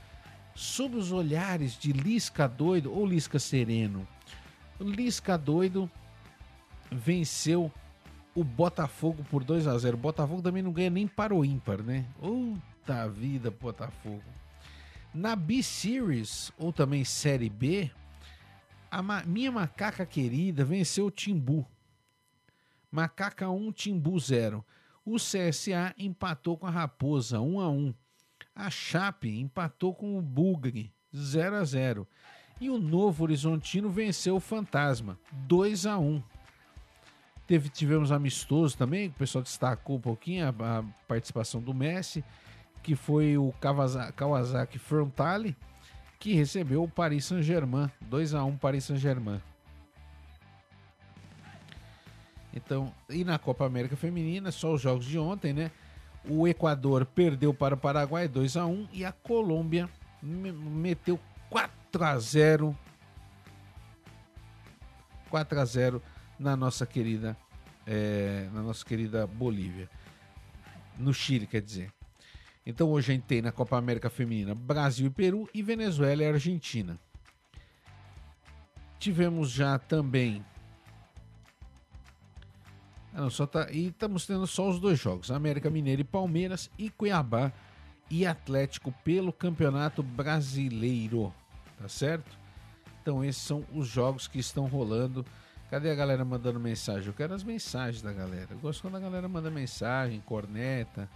sob 0.55 0.97
os 0.97 1.13
olhares 1.13 1.79
de 1.79 1.93
Lisca 1.93 2.49
Doido 2.49 2.93
ou 2.93 3.07
Lisca 3.07 3.39
Sereno. 3.39 4.07
Lisca 4.81 5.37
Doido 5.37 5.91
venceu 6.91 7.71
o 8.35 8.43
Botafogo 8.43 9.25
por 9.31 9.45
2 9.45 9.67
a 9.67 9.79
0 9.79 9.97
O 9.97 10.01
Botafogo 10.01 10.43
também 10.43 10.63
não 10.63 10.73
ganha 10.73 10.91
nem 10.91 11.07
para 11.07 11.35
o 11.35 11.45
ímpar, 11.45 11.83
né? 11.83 12.07
Puta 12.19 13.09
vida, 13.09 13.51
Botafogo. 13.51 14.23
Na 15.13 15.37
B-Series, 15.37 16.53
ou 16.59 16.73
também 16.73 17.05
Série 17.05 17.49
B, 17.49 17.91
a 18.91 19.01
ma 19.03 19.23
minha 19.25 19.53
macaca 19.53 20.05
querida 20.05 20.65
venceu 20.65 21.07
o 21.07 21.11
Timbu 21.11 21.67
Macaca 22.95 23.51
1, 23.51 23.73
Timbu 23.73 24.17
0. 24.21 24.65
O 25.05 25.17
CSA 25.17 25.93
empatou 25.99 26.57
com 26.57 26.69
a 26.69 26.71
Raposa 26.71 27.41
1 27.41 27.59
a 27.59 27.69
1. 27.69 27.93
A 28.55 28.71
Chape 28.71 29.37
empatou 29.37 29.93
com 29.93 30.17
o 30.17 30.23
Bugre 30.23 30.93
0 31.13 31.57
a 31.57 31.65
0. 31.65 32.07
E 32.61 32.71
o 32.71 32.79
Novo 32.79 33.25
Horizontino 33.25 33.91
venceu 33.91 34.37
o 34.37 34.41
Fantasma 34.41 35.19
2 35.33 35.87
a 35.87 35.99
1. 35.99 36.23
Teve, 37.47 37.69
tivemos 37.69 38.11
amistoso 38.11 38.77
também, 38.77 39.09
o 39.09 39.13
pessoal 39.13 39.43
destacou 39.43 39.97
um 39.97 40.01
pouquinho 40.01 40.47
a, 40.47 40.79
a 40.79 40.85
participação 41.07 41.61
do 41.61 41.75
Messi, 41.75 42.25
que 42.83 42.97
foi 42.97 43.37
o 43.37 43.53
Kawasaki, 44.17 44.79
Frontale, 44.79 45.55
que 46.19 46.33
recebeu 46.33 46.83
o 46.83 46.89
Paris 46.89 47.27
Saint-Germain, 47.27 47.91
2 48.03 48.35
a 48.35 48.45
1 48.45 48.57
Paris 48.57 48.85
Saint-Germain. 48.85 49.41
Então, 52.55 52.95
e 53.11 53.25
na 53.25 53.39
Copa 53.39 53.67
América 53.67 53.97
Feminina, 53.97 54.51
só 54.51 54.73
os 54.73 54.81
jogos 54.81 55.05
de 55.05 55.19
ontem, 55.19 55.53
né? 55.53 55.71
O 56.27 56.49
Equador 56.49 57.05
perdeu 57.05 57.53
para 57.53 57.75
o 57.75 57.79
Paraguai 57.79 58.29
2 58.29 58.57
a 58.57 58.65
1 58.65 58.89
e 58.93 59.05
a 59.05 59.13
Colômbia 59.13 59.91
meteu 60.23 61.21
4 61.51 62.05
a 62.05 62.19
0 62.19 62.79
4 65.29 65.61
a 65.61 65.65
0 65.65 66.03
na 66.39 66.57
nossa 66.57 66.87
querida 66.87 67.37
é, 67.87 68.49
na 68.53 68.63
nossa 68.63 68.85
querida 68.85 69.27
Bolívia. 69.27 69.89
No 70.99 71.13
Chile, 71.13 71.47
quer 71.47 71.61
dizer. 71.61 71.93
Então 72.65 72.91
hoje 72.91 73.13
a 73.13 73.15
gente 73.15 73.25
tem 73.25 73.43
na 73.43 73.53
Copa 73.53 73.77
América 73.77 74.09
Feminina 74.09 74.55
Brasil 74.55 75.07
e 75.07 75.11
Peru 75.11 75.49
e 75.53 75.63
Venezuela 75.63 76.23
e 76.23 76.27
Argentina. 76.27 76.99
Tivemos 78.99 79.51
já 79.51 79.79
também 79.79 80.45
ah, 83.15 83.21
não, 83.21 83.31
só 83.31 83.47
tá, 83.47 83.71
e 83.71 83.87
estamos 83.87 84.27
tendo 84.27 84.45
só 84.45 84.69
os 84.69 84.81
dois 84.81 84.99
jogos: 84.99 85.31
América 85.31 85.71
Mineiro 85.71 86.01
e 86.01 86.05
Palmeiras 86.05 86.69
e 86.77 86.91
Cuiabá 86.91 87.53
e 88.11 88.27
Atlético 88.27 88.93
pelo 89.05 89.33
Campeonato 89.33 90.03
Brasileiro. 90.03 91.33
Tá 91.79 91.89
certo? 91.89 92.37
Então 93.01 93.23
esses 93.25 93.43
são 93.43 93.65
os 93.73 93.87
jogos 93.87 94.27
que 94.27 94.41
estão 94.41 94.67
rolando. 94.67 95.25
Cadê 95.71 95.91
a 95.91 95.95
galera 95.95 96.25
mandando 96.25 96.61
mensagem? 96.61 97.09
Eu 97.09 97.15
quero 97.15 97.35
as 97.35 97.43
mensagens 97.43 98.03
da 98.03 98.13
galera. 98.13 98.49
Eu 98.51 98.59
gosto 98.59 98.83
quando 98.83 98.97
a 98.97 99.01
galera 99.01 99.29
manda 99.29 99.51
mensagem, 99.51 100.21
corneta. 100.21 101.09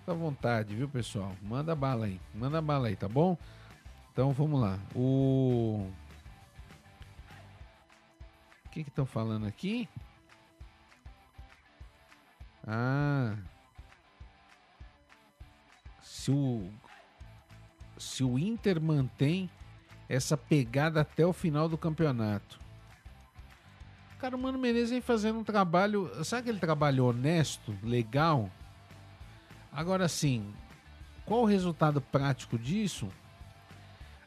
Fica 0.00 0.12
à 0.12 0.14
vontade, 0.14 0.74
viu, 0.74 0.88
pessoal? 0.88 1.34
Manda 1.42 1.74
bala 1.74 2.06
aí. 2.06 2.20
Manda 2.34 2.60
bala 2.62 2.88
aí, 2.88 2.96
tá 2.96 3.08
bom? 3.08 3.36
Então 4.12 4.32
vamos 4.32 4.60
lá. 4.60 4.78
O. 4.94 5.90
O 8.66 8.68
que 8.70 8.80
estão 8.80 9.06
falando 9.06 9.46
aqui? 9.46 9.88
Ah. 12.66 13.36
Se 16.02 16.30
o 16.30 16.70
se 17.98 18.22
o 18.22 18.38
Inter 18.38 18.80
mantém 18.80 19.50
essa 20.08 20.36
pegada 20.36 21.00
até 21.00 21.26
o 21.26 21.32
final 21.32 21.68
do 21.68 21.76
campeonato. 21.76 22.58
Cara, 24.18 24.34
o 24.34 24.38
Mano 24.38 24.58
Menezes 24.58 24.90
vem 24.90 25.00
fazendo 25.00 25.38
um 25.38 25.44
trabalho, 25.44 26.10
sabe 26.24 26.42
aquele 26.42 26.58
trabalho 26.58 27.04
honesto, 27.04 27.76
legal? 27.84 28.50
Agora 29.72 30.08
sim, 30.08 30.52
qual 31.24 31.42
o 31.42 31.46
resultado 31.46 32.00
prático 32.00 32.58
disso? 32.58 33.08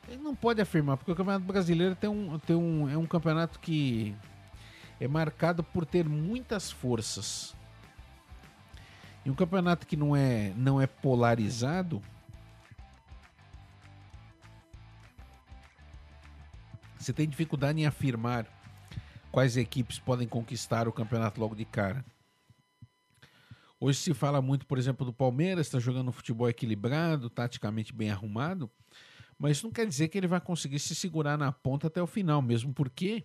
Ele 0.07 0.21
não 0.21 0.33
pode 0.33 0.61
afirmar, 0.61 0.95
porque 0.95 1.11
o 1.11 1.15
Campeonato 1.15 1.45
Brasileiro 1.45 1.93
tem 1.93 2.09
um, 2.09 2.39
tem 2.39 2.55
um, 2.55 2.89
é 2.89 2.97
um 2.97 3.05
campeonato 3.05 3.59
que 3.59 4.15
é 4.97 5.09
marcado 5.09 5.61
por 5.61 5.85
ter 5.85 6.07
muitas 6.07 6.71
forças. 6.71 7.53
E 9.25 9.29
um 9.29 9.35
campeonato 9.35 9.85
que 9.85 9.97
não 9.97 10.15
é, 10.15 10.53
não 10.55 10.79
é 10.79 10.87
polarizado, 10.87 12.01
você 16.97 17.11
tem 17.11 17.27
dificuldade 17.27 17.81
em 17.81 17.85
afirmar 17.85 18.47
quais 19.31 19.57
equipes 19.57 19.97
podem 19.97 20.27
conquistar 20.27 20.87
o 20.87 20.91
campeonato 20.91 21.39
logo 21.39 21.55
de 21.55 21.65
cara. 21.65 22.03
Hoje 23.79 23.97
se 23.97 24.13
fala 24.13 24.41
muito, 24.41 24.67
por 24.67 24.77
exemplo, 24.77 25.05
do 25.05 25.13
Palmeiras, 25.13 25.65
está 25.65 25.79
jogando 25.79 26.09
um 26.09 26.11
futebol 26.11 26.47
equilibrado, 26.47 27.29
taticamente 27.29 27.93
bem 27.93 28.11
arrumado, 28.11 28.69
mas 29.39 29.57
isso 29.57 29.65
não 29.65 29.73
quer 29.73 29.87
dizer 29.87 30.09
que 30.09 30.17
ele 30.17 30.27
vai 30.27 30.39
conseguir 30.39 30.77
se 30.77 30.93
segurar 30.93 31.37
na 31.37 31.51
ponta 31.51 31.87
até 31.87 32.01
o 32.01 32.05
final, 32.05 32.41
mesmo 32.41 32.73
porque 32.73 33.23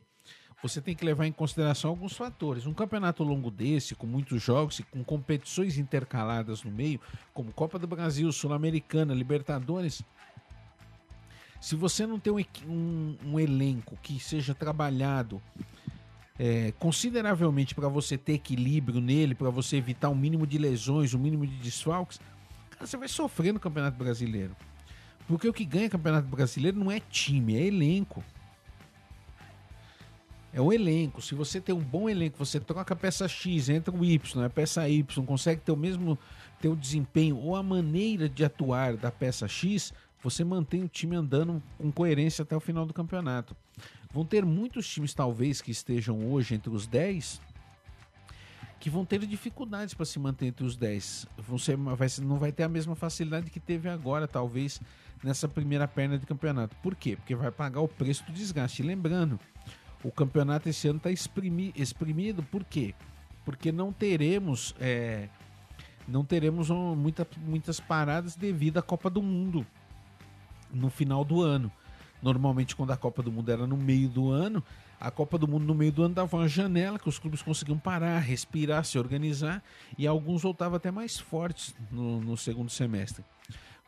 você 0.63 0.81
tem 0.81 0.95
que 0.95 1.05
levar 1.05 1.27
em 1.27 1.33
consideração 1.33 1.91
alguns 1.91 2.15
fatores. 2.15 2.67
Um 2.67 2.73
campeonato 2.73 3.23
longo 3.23 3.51
desse, 3.51 3.95
com 3.95 4.07
muitos 4.07 4.43
jogos 4.43 4.79
e 4.79 4.83
com 4.83 5.05
competições 5.05 5.77
intercaladas 5.77 6.63
no 6.63 6.71
meio, 6.71 6.99
como 7.35 7.53
Copa 7.53 7.79
do 7.79 7.87
Brasil, 7.87 8.33
Sul-Americana, 8.33 9.13
Libertadores, 9.13 10.03
se 11.61 11.77
você 11.77 12.07
não 12.07 12.19
tem 12.19 12.33
um, 12.33 12.71
um, 12.71 13.19
um 13.25 13.41
elenco 13.41 13.99
que 14.03 14.19
seja 14.19 14.55
trabalhado 14.55 15.43
é, 16.38 16.73
consideravelmente 16.78 17.75
para 17.75 17.88
você 17.88 18.19
ter 18.19 18.35
equilíbrio 18.35 19.00
nele, 19.00 19.35
para 19.35 19.50
você 19.50 19.76
evitar 19.76 20.09
o 20.09 20.12
um 20.12 20.16
mínimo 20.16 20.47
de 20.47 20.59
lesões, 20.59 21.14
o 21.14 21.19
um 21.19 21.21
mínimo 21.21 21.47
de 21.47 21.57
desfalques, 21.57 22.21
cara, 22.71 22.87
você 22.87 22.97
vai 22.97 23.09
sofrer 23.09 23.52
no 23.52 23.61
Campeonato 23.61 23.97
Brasileiro. 23.97 24.55
Porque 25.26 25.49
o 25.49 25.52
que 25.52 25.64
ganha 25.64 25.88
Campeonato 25.88 26.28
Brasileiro 26.28 26.78
não 26.78 26.90
é 26.90 27.00
time, 27.00 27.57
é 27.57 27.66
elenco 27.66 28.23
é 30.57 30.61
o 30.61 30.73
elenco. 30.73 31.21
Se 31.21 31.35
você 31.35 31.61
tem 31.61 31.75
um 31.75 31.83
bom 31.83 32.09
elenco, 32.09 32.38
você 32.38 32.59
troca 32.59 32.95
a 32.95 32.97
peça 32.97 33.28
X, 33.28 33.69
entra 33.69 33.95
o 33.95 34.02
Y, 34.02 34.43
a 34.43 34.49
peça 34.49 34.88
Y, 34.88 35.23
consegue 35.26 35.61
ter 35.61 35.71
o 35.71 35.76
mesmo 35.76 36.19
ter 36.59 36.69
o 36.69 36.75
desempenho 36.75 37.37
ou 37.37 37.55
a 37.55 37.62
maneira 37.62 38.26
de 38.26 38.43
atuar 38.43 38.97
da 38.97 39.11
peça 39.11 39.47
X, 39.47 39.93
você 40.23 40.43
mantém 40.43 40.83
o 40.83 40.88
time 40.88 41.14
andando 41.14 41.62
com 41.76 41.93
coerência 41.93 42.43
até 42.43 42.57
o 42.57 42.61
final 42.61 42.87
do 42.87 42.95
campeonato. 42.95 43.55
Vão 44.13 44.25
ter 44.25 44.45
muitos 44.45 44.89
times, 44.89 45.13
talvez, 45.13 45.61
que 45.61 45.71
estejam 45.71 46.31
hoje 46.31 46.55
entre 46.55 46.71
os 46.71 46.87
10 46.87 47.41
que 48.79 48.91
vão 48.91 49.05
ter 49.05 49.25
dificuldades 49.27 49.95
para 49.95 50.07
se 50.07 50.17
manter 50.19 50.47
entre 50.47 50.65
os 50.65 50.77
10. 50.77 51.27
Vão 51.39 51.59
ser, 51.59 51.77
vai, 51.77 52.09
não 52.23 52.39
vai 52.39 52.53
ter 52.53 52.63
a 52.63 52.69
mesma 52.69 52.95
facilidade 52.95 53.51
que 53.51 53.59
teve 53.59 53.89
agora, 53.89 54.29
talvez, 54.29 54.81
nessa 55.25 55.49
primeira 55.49 55.89
perna 55.89 56.19
de 56.19 56.27
campeonato. 56.27 56.77
Por 56.77 56.95
quê? 56.95 57.17
Porque 57.17 57.35
vai 57.35 57.51
pagar 57.51 57.81
o 57.81 57.89
preço 57.89 58.25
do 58.25 58.33
desgaste. 58.33 58.83
lembrando, 58.83 59.41
o 60.05 60.11
campeonato 60.13 60.69
esse 60.69 60.87
ano 60.87 60.99
está 60.99 61.11
exprimi, 61.11 61.73
exprimido, 61.75 62.43
por 62.45 62.63
quê? 62.63 62.95
Porque 63.45 63.73
não 63.73 63.93
teremos. 63.93 64.75
É, 64.79 65.29
não 66.07 66.25
teremos 66.25 66.71
muita, 66.71 67.27
muitas 67.39 67.81
paradas 67.81 68.37
devido 68.37 68.79
à 68.79 68.83
Copa 68.83 69.11
do 69.11 69.21
Mundo 69.21 69.67
no 70.73 70.91
final 70.91 71.25
do 71.25 71.43
ano. 71.43 71.73
Normalmente, 72.23 72.75
quando 72.75 72.90
a 72.90 72.96
Copa 72.96 73.23
do 73.23 73.30
Mundo 73.30 73.50
era 73.50 73.66
no 73.66 73.76
meio 73.76 74.08
do 74.08 74.30
ano, 74.30 74.62
a 75.00 75.11
Copa 75.11 75.37
do 75.37 75.46
Mundo 75.46 75.64
no 75.64 75.75
meio 75.75 75.92
do 75.92 76.02
ano 76.02 76.14
dava 76.14 76.37
uma 76.37 76.49
janela 76.49 76.99
que 76.99 77.08
os 77.08 77.18
clubes 77.18 77.42
conseguiam 77.42 77.78
parar, 77.78 78.18
respirar, 78.18 78.85
se 78.85 78.99
organizar 78.99 79.62
e 79.99 80.06
alguns 80.06 80.42
voltavam 80.42 80.76
até 80.76 80.90
mais 80.90 81.18
fortes 81.18 81.75
no, 81.90 82.20
no 82.20 82.37
segundo 82.37 82.70
semestre. 82.70 83.25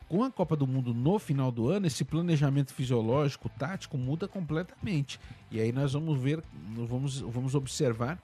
Com 0.07 0.23
a 0.23 0.31
Copa 0.31 0.55
do 0.55 0.65
Mundo 0.65 0.93
no 0.93 1.19
final 1.19 1.51
do 1.51 1.69
ano, 1.69 1.85
esse 1.85 2.03
planejamento 2.03 2.73
fisiológico, 2.73 3.49
tático 3.49 3.97
muda 3.97 4.27
completamente. 4.27 5.19
E 5.51 5.59
aí 5.59 5.71
nós 5.71 5.93
vamos 5.93 6.19
ver, 6.19 6.43
vamos, 6.87 7.19
vamos 7.21 7.53
observar 7.53 8.19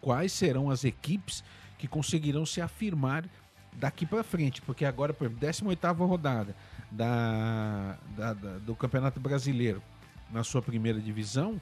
quais 0.00 0.32
serão 0.32 0.70
as 0.70 0.84
equipes 0.84 1.44
que 1.76 1.86
conseguirão 1.86 2.44
se 2.44 2.60
afirmar 2.60 3.24
daqui 3.78 4.04
para 4.04 4.22
frente, 4.22 4.60
porque 4.62 4.84
agora, 4.84 5.14
por 5.14 5.24
exemplo, 5.24 5.40
18 5.40 6.04
rodada 6.04 6.54
da, 6.90 7.96
da, 8.16 8.32
da, 8.32 8.58
do 8.58 8.74
Campeonato 8.74 9.20
Brasileiro 9.20 9.82
na 10.30 10.42
sua 10.44 10.60
primeira 10.60 11.00
divisão, 11.00 11.60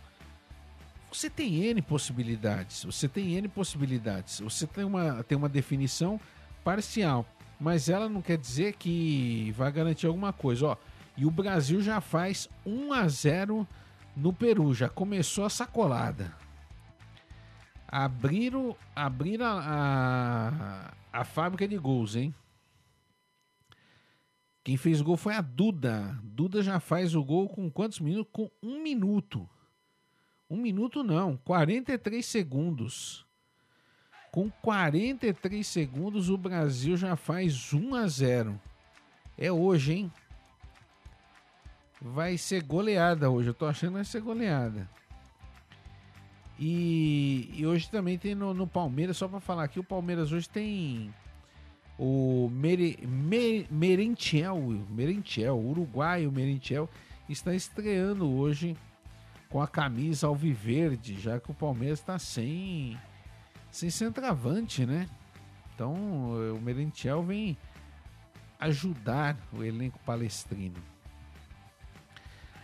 você 1.13 1.31
tem 1.31 1.65
N 1.65 1.81
possibilidades. 1.83 2.85
Você 2.85 3.09
tem 3.09 3.35
N 3.35 3.49
possibilidades. 3.49 4.41
Você 4.41 4.67
tem 4.67 4.85
uma, 4.85 5.23
tem 5.23 5.37
uma 5.37 5.49
definição 5.49 6.21
parcial, 6.65 7.25
mas 7.61 7.89
ela 7.89 8.09
não 8.09 8.21
quer 8.21 8.37
dizer 8.37 8.75
que 8.75 9.53
vai 9.57 9.71
garantir 9.71 10.07
alguma 10.07 10.33
coisa. 10.33 10.67
Ó, 10.69 10.77
e 11.17 11.25
o 11.25 11.31
Brasil 11.31 11.81
já 11.81 12.01
faz 12.01 12.49
1 12.65 12.93
a 12.93 13.07
0 13.09 13.67
no 14.17 14.33
Peru, 14.33 14.75
já 14.75 14.89
começou 14.89 15.45
a 15.45 15.51
sacolada. 15.51 16.33
Abriram, 17.89 18.77
abriram 18.95 19.47
a, 19.47 20.93
a, 21.13 21.21
a 21.21 21.25
fábrica 21.25 21.67
de 21.69 21.79
gols, 21.79 22.17
hein? 22.17 22.35
Quem 24.65 24.77
fez 24.77 25.01
gol 25.01 25.17
foi 25.17 25.35
a 25.35 25.41
Duda. 25.41 26.19
Duda 26.25 26.61
já 26.61 26.81
faz 26.81 27.15
o 27.15 27.23
gol 27.23 27.49
com 27.49 27.71
quantos 27.71 28.01
minutos? 28.01 28.33
Com 28.33 28.51
um 28.61 28.83
minuto. 28.83 29.49
Um 30.51 30.57
minuto 30.57 31.05
não, 31.05 31.37
43 31.37 32.27
segundos. 32.27 33.25
Com 34.33 34.51
43 34.51 35.67
segundos, 35.67 36.29
o 36.29 36.37
Brasil 36.37 36.97
já 36.97 37.15
faz 37.15 37.73
1 37.73 37.95
a 37.95 38.09
0. 38.09 38.61
É 39.39 39.53
hoje, 39.53 39.93
hein? 39.95 40.13
Vai 42.01 42.37
ser 42.37 42.63
goleada 42.63 43.31
hoje. 43.31 43.51
Eu 43.51 43.55
tô 43.55 43.67
achando 43.67 43.91
que 43.91 43.95
vai 43.95 44.05
ser 44.05 44.21
goleada. 44.21 44.91
E, 46.59 47.51
e 47.55 47.67
hoje 47.67 47.91
também 47.91 48.17
tem 48.17 48.35
no, 48.35 48.55
no 48.55 48.67
Palmeiras, 48.67 49.17
só 49.17 49.29
para 49.29 49.41
falar 49.41 49.65
aqui, 49.65 49.79
o 49.79 49.85
Palmeiras 49.85 50.33
hoje 50.33 50.49
tem 50.49 51.13
o 51.99 52.49
Mere, 52.51 52.99
Mer, 53.07 53.67
Merentiel, 53.71 54.59
Merentiel, 54.89 55.59
o 55.59 56.33
Merentiel, 56.33 56.89
está 57.29 57.55
estreando 57.55 58.29
hoje 58.29 58.77
com 59.49 59.61
a 59.61 59.69
camisa 59.69 60.27
alviverde, 60.27 61.19
já 61.19 61.39
que 61.39 61.51
o 61.51 61.55
Palmeiras 61.55 62.01
está 62.01 62.19
sem, 62.19 62.99
sem 63.71 63.91
centroavante, 63.91 64.85
né? 64.85 65.09
Então 65.75 65.95
o 66.55 66.61
Merentiel 66.61 67.23
vem 67.23 67.57
ajudar 68.59 69.37
o 69.53 69.63
elenco 69.63 69.99
palestrino. 70.05 70.77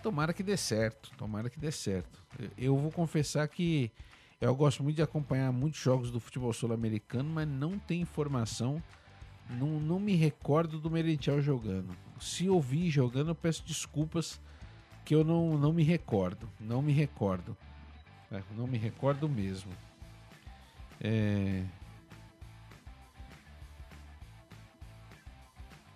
Tomara 0.02 0.32
que 0.32 0.42
dê 0.42 0.56
certo, 0.56 1.10
tomara 1.16 1.48
que 1.48 1.58
dê 1.58 1.70
certo. 1.70 2.22
Eu 2.58 2.76
vou 2.76 2.90
confessar 2.90 3.46
que 3.48 3.90
eu 4.40 4.54
gosto 4.56 4.82
muito 4.82 4.96
de 4.96 5.02
acompanhar 5.02 5.52
muitos 5.52 5.80
jogos 5.80 6.10
do 6.10 6.18
futebol 6.18 6.52
sul-americano, 6.52 7.30
mas 7.30 7.46
não 7.46 7.78
tem 7.78 8.00
informação, 8.00 8.82
não, 9.48 9.78
não 9.78 10.00
me 10.00 10.16
recordo 10.16 10.80
do 10.80 10.90
Merentiel 10.90 11.40
jogando. 11.40 11.96
Se 12.18 12.48
ouvi 12.48 12.90
jogando, 12.90 13.28
eu 13.28 13.34
peço 13.34 13.64
desculpas 13.64 14.40
que 15.04 15.14
eu 15.14 15.22
não, 15.22 15.56
não 15.56 15.72
me 15.72 15.84
recordo. 15.84 16.50
Não 16.58 16.82
me 16.82 16.92
recordo. 16.92 17.56
É, 18.32 18.42
não 18.56 18.66
me 18.66 18.78
recordo 18.78 19.28
mesmo. 19.28 19.70
É... 21.00 21.64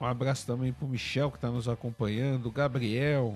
Um 0.01 0.05
abraço 0.05 0.47
também 0.47 0.73
pro 0.73 0.87
Michel 0.87 1.31
que 1.31 1.38
está 1.38 1.51
nos 1.51 1.69
acompanhando, 1.69 2.51
Gabriel. 2.51 3.35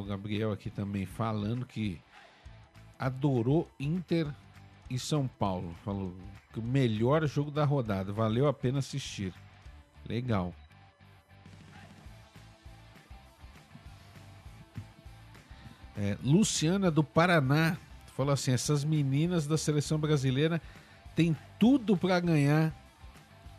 O 0.00 0.04
Gabriel 0.04 0.52
aqui 0.52 0.70
também 0.70 1.06
falando 1.06 1.66
que 1.66 2.00
adorou 2.98 3.70
Inter 3.78 4.26
e 4.88 4.98
São 4.98 5.26
Paulo. 5.26 5.74
Falou 5.84 6.14
que 6.52 6.58
o 6.58 6.62
melhor 6.62 7.26
jogo 7.26 7.50
da 7.50 7.64
rodada. 7.64 8.12
Valeu 8.12 8.48
a 8.48 8.52
pena 8.52 8.78
assistir. 8.78 9.32
Legal. 10.08 10.54
É, 15.96 16.16
Luciana 16.22 16.90
do 16.90 17.02
Paraná 17.02 17.76
falou 18.14 18.32
assim: 18.32 18.52
essas 18.52 18.84
meninas 18.84 19.46
da 19.46 19.56
seleção 19.56 19.98
brasileira 19.98 20.60
têm 21.14 21.36
tudo 21.58 21.96
para 21.96 22.20
ganhar 22.20 22.74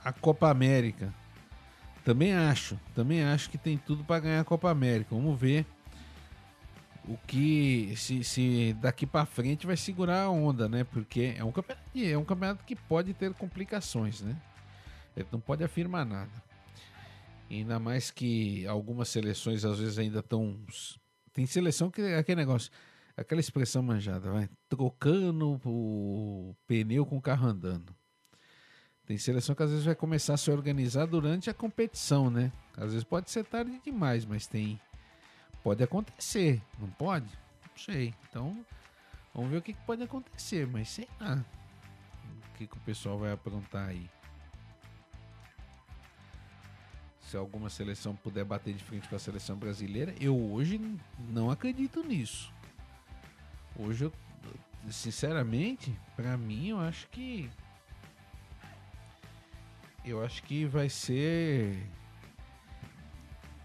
a 0.03 0.13
Copa 0.13 0.49
América. 0.49 1.13
Também 2.05 2.33
acho, 2.33 2.79
também 2.95 3.23
acho 3.23 3.49
que 3.49 3.57
tem 3.57 3.77
tudo 3.77 4.03
para 4.03 4.21
ganhar 4.21 4.39
a 4.39 4.45
Copa 4.45 4.69
América. 4.69 5.13
Vamos 5.13 5.37
ver 5.37 5.65
o 7.07 7.17
que 7.25 7.93
se, 7.95 8.23
se 8.23 8.73
daqui 8.81 9.05
para 9.05 9.25
frente 9.25 9.65
vai 9.65 9.77
segurar 9.77 10.23
a 10.23 10.29
onda, 10.29 10.67
né? 10.67 10.83
Porque 10.83 11.35
é 11.37 11.43
um 11.43 11.51
campeonato, 11.51 11.89
é 11.95 12.17
um 12.17 12.25
campeonato 12.25 12.63
que 12.65 12.75
pode 12.75 13.13
ter 13.13 13.33
complicações, 13.33 14.21
né? 14.21 14.35
Ele 15.15 15.27
não 15.31 15.39
pode 15.39 15.63
afirmar 15.63 16.05
nada. 16.05 16.31
Ainda 17.49 17.79
mais 17.79 18.11
que 18.11 18.67
algumas 18.67 19.07
seleções 19.07 19.63
às 19.63 19.79
vezes 19.79 19.97
ainda 19.97 20.19
estão 20.19 20.57
tem 21.31 21.45
seleção 21.45 21.89
que 21.89 22.01
é 22.01 22.17
aquele 22.17 22.41
negócio, 22.41 22.71
aquela 23.15 23.39
expressão 23.39 23.81
manjada, 23.83 24.31
vai 24.31 24.49
trocando 24.67 25.61
o 25.63 26.55
pneu 26.65 27.05
com 27.05 27.17
o 27.17 27.21
carro 27.21 27.47
andando. 27.47 27.95
Tem 29.05 29.17
seleção 29.17 29.55
que 29.55 29.63
às 29.63 29.69
vezes 29.69 29.85
vai 29.85 29.95
começar 29.95 30.33
a 30.33 30.37
se 30.37 30.51
organizar 30.51 31.05
durante 31.05 31.49
a 31.49 31.53
competição, 31.53 32.29
né? 32.29 32.51
Às 32.75 32.91
vezes 32.91 33.03
pode 33.03 33.31
ser 33.31 33.45
tarde 33.45 33.79
demais, 33.85 34.25
mas 34.25 34.47
tem 34.47 34.77
Pode 35.67 35.83
acontecer, 35.83 36.61
não 36.79 36.89
pode? 36.91 37.25
Não 37.25 37.77
sei. 37.77 38.13
Então, 38.29 38.65
vamos 39.35 39.51
ver 39.51 39.57
o 39.57 39.61
que, 39.61 39.73
pode 39.73 40.01
acontecer, 40.01 40.65
mas 40.65 40.87
sei 40.87 41.09
lá. 41.19 41.43
O 42.53 42.57
que, 42.57 42.67
que 42.67 42.77
o 42.77 42.79
pessoal 42.79 43.19
vai 43.19 43.33
aprontar 43.33 43.89
aí. 43.89 44.09
Se 47.19 47.35
alguma 47.35 47.69
seleção 47.69 48.15
puder 48.15 48.45
bater 48.45 48.73
de 48.73 48.81
frente 48.81 49.09
com 49.09 49.17
a 49.17 49.19
seleção 49.19 49.57
brasileira, 49.57 50.15
eu 50.21 50.39
hoje 50.53 50.79
não 51.27 51.51
acredito 51.51 52.01
nisso. 52.01 52.49
Hoje 53.77 54.05
eu, 54.05 54.13
sinceramente, 54.89 55.93
para 56.15 56.37
mim, 56.37 56.69
eu 56.69 56.79
acho 56.79 57.09
que 57.09 57.51
eu 60.05 60.23
acho 60.23 60.41
que 60.43 60.63
vai 60.63 60.87
ser 60.87 61.77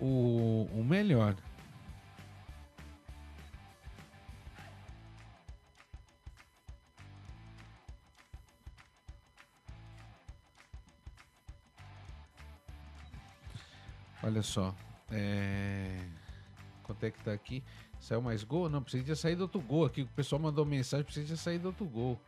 o, 0.01 0.67
o 0.73 0.83
melhor. 0.83 1.37
Olha 14.23 14.43
só. 14.43 14.75
É... 15.11 15.99
Quanto 16.83 17.05
é 17.05 17.11
que 17.11 17.23
tá 17.23 17.33
aqui? 17.33 17.63
Saiu 17.99 18.21
mais 18.21 18.43
gol? 18.45 18.69
Não, 18.69 18.83
precisa 18.83 19.05
ter 19.05 19.17
saído 19.17 19.43
outro 19.43 19.61
gol 19.61 19.85
aqui. 19.85 20.03
O 20.03 20.09
pessoal 20.09 20.41
mandou 20.41 20.65
mensagem, 20.65 21.05
precisa 21.05 21.29
ter 21.29 21.37
saído 21.37 21.69
outro 21.69 21.85
gol. 21.87 22.21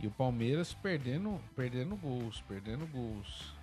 E 0.00 0.06
o 0.06 0.10
Palmeiras 0.10 0.74
perdendo, 0.74 1.40
perdendo 1.56 1.96
gols, 1.96 2.42
perdendo 2.46 2.86
gols. 2.86 3.53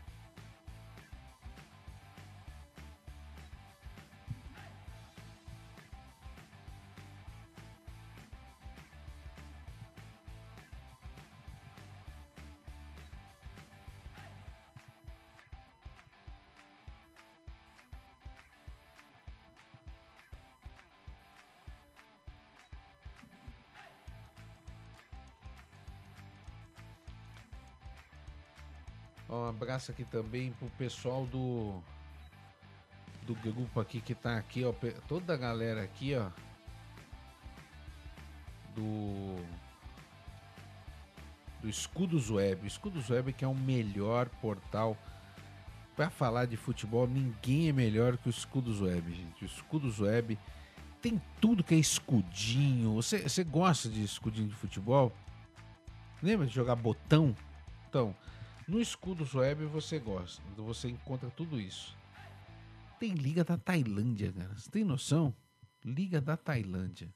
Um 29.32 29.46
abraço 29.46 29.92
aqui 29.92 30.04
também 30.04 30.52
pro 30.52 30.70
pessoal 30.72 31.26
do 31.26 31.82
do 33.24 33.34
grupo 33.36 33.80
aqui 33.80 34.02
que 34.02 34.14
tá 34.14 34.36
aqui, 34.38 34.66
ó, 34.66 34.74
toda 35.08 35.34
a 35.34 35.38
galera 35.38 35.84
aqui, 35.84 36.16
ó, 36.16 36.30
do 38.76 39.38
do 41.62 41.70
Escudos 41.70 42.30
Web. 42.30 42.68
Escudos 42.68 43.10
Web 43.10 43.32
que 43.32 43.46
é 43.46 43.48
o 43.48 43.56
melhor 43.56 44.28
portal 44.42 44.98
para 45.96 46.10
falar 46.10 46.46
de 46.46 46.58
futebol. 46.58 47.08
Ninguém 47.08 47.70
é 47.70 47.72
melhor 47.72 48.18
que 48.18 48.28
o 48.28 48.32
Escudos 48.32 48.82
Web, 48.82 49.14
gente. 49.14 49.44
O 49.44 49.46
Escudos 49.46 50.00
Web 50.00 50.38
tem 51.02 51.22
tudo 51.40 51.64
que 51.64 51.76
é 51.76 51.78
escudinho. 51.78 52.96
Você, 52.96 53.20
você 53.20 53.44
gosta 53.44 53.88
de 53.88 54.04
escudinho 54.04 54.50
de 54.50 54.56
futebol? 54.56 55.12
Lembra 56.22 56.48
de 56.48 56.54
jogar 56.54 56.76
botão? 56.76 57.36
Então, 57.88 58.16
no 58.72 58.80
Escudos 58.80 59.36
Web 59.36 59.66
você 59.66 60.00
gosta, 60.00 60.42
você 60.56 60.88
encontra 60.88 61.30
tudo 61.32 61.60
isso. 61.60 61.94
Tem 62.98 63.14
Liga 63.14 63.44
da 63.44 63.58
Tailândia, 63.58 64.32
cara. 64.32 64.56
Você 64.56 64.72
tem 64.72 64.86
noção? 64.86 65.36
Liga 65.84 66.22
da 66.22 66.38
Tailândia. 66.38 67.14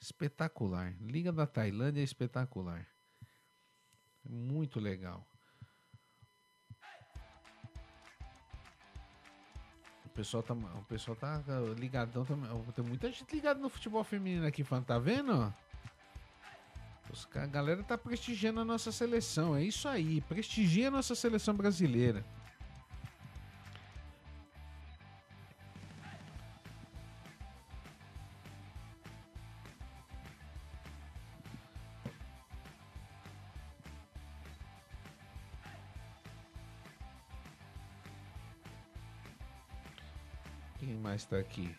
Espetacular. 0.00 0.94
Liga 1.00 1.32
da 1.32 1.44
Tailândia 1.44 2.02
é 2.02 2.04
espetacular. 2.04 2.86
Muito 4.24 4.78
legal. 4.78 5.26
O 10.04 10.08
pessoal 10.10 10.42
tá, 10.44 10.54
o 10.54 10.84
pessoal 10.84 11.16
tá 11.16 11.42
ligadão 11.76 12.24
também. 12.24 12.48
Tem 12.76 12.84
muita 12.84 13.10
gente 13.10 13.34
ligada 13.34 13.58
no 13.58 13.68
futebol 13.68 14.04
feminino 14.04 14.46
aqui, 14.46 14.62
tá 14.86 15.00
vendo? 15.00 15.52
A 17.34 17.46
galera 17.46 17.82
tá 17.82 17.96
prestigiando 17.96 18.60
a 18.60 18.64
nossa 18.64 18.90
seleção. 18.90 19.56
É 19.56 19.62
isso 19.62 19.88
aí. 19.88 20.20
Prestigia 20.22 20.88
a 20.88 20.90
nossa 20.90 21.14
seleção 21.14 21.54
brasileira. 21.54 22.24
Quem 40.78 40.94
mais 40.96 41.22
está 41.22 41.38
aqui? 41.38 41.74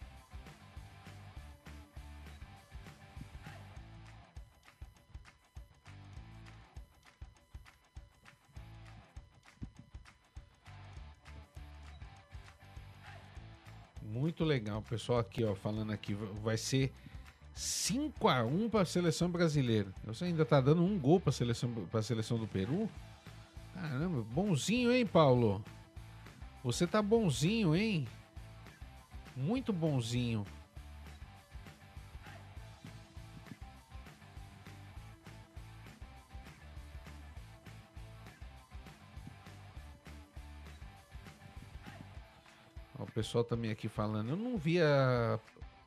Pessoal 14.89 15.19
aqui, 15.19 15.43
ó, 15.43 15.55
falando 15.55 15.91
aqui, 15.91 16.13
vai 16.13 16.57
ser 16.57 16.93
5 17.53 18.27
a 18.27 18.43
1 18.43 18.69
para 18.69 18.81
a 18.81 18.85
seleção 18.85 19.29
brasileira. 19.29 19.89
Você 20.03 20.25
ainda 20.25 20.45
tá 20.45 20.59
dando 20.59 20.83
um 20.83 20.99
gol 20.99 21.19
para 21.19 21.29
a 21.29 21.33
seleção 21.33 21.71
para 21.91 22.01
seleção 22.01 22.37
do 22.37 22.47
Peru? 22.47 22.89
Caramba, 23.73 24.21
bonzinho, 24.23 24.91
hein, 24.91 25.05
Paulo? 25.05 25.63
Você 26.63 26.87
tá 26.87 27.01
bonzinho, 27.01 27.75
hein? 27.75 28.07
Muito 29.35 29.71
bonzinho. 29.73 30.45
Pessoal 43.25 43.43
também 43.43 43.71
aqui 43.71 43.89
falando. 43.89 44.29
Eu 44.29 44.35
não 44.35 44.55
via 44.55 45.39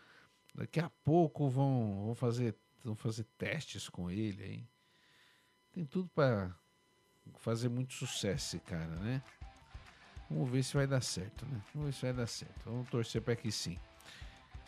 Daqui 0.54 0.82
a 0.82 0.92
pouco 1.06 1.50
vão, 1.50 2.04
vão 2.08 2.16
fazer 2.16 2.54
vão 2.84 2.96
fazer 2.98 3.26
testes 3.38 3.88
com 3.88 4.12
ele 4.12 4.44
aí. 4.44 4.68
Tem 5.72 5.86
tudo 5.86 6.10
para 6.14 6.54
fazer 7.40 7.70
muito 7.70 7.94
sucesso 7.94 8.60
cara, 8.60 8.94
né? 8.98 9.24
Vamos 10.34 10.50
ver 10.50 10.64
se 10.64 10.74
vai 10.74 10.88
dar 10.88 11.02
certo, 11.02 11.46
né? 11.46 11.62
Vamos 11.74 11.90
ver 11.90 11.94
se 11.94 12.02
vai 12.02 12.14
dar 12.14 12.28
certo. 12.28 12.62
Vamos 12.66 12.90
torcer 12.90 13.22
para 13.22 13.36
que 13.36 13.52
sim. 13.52 13.78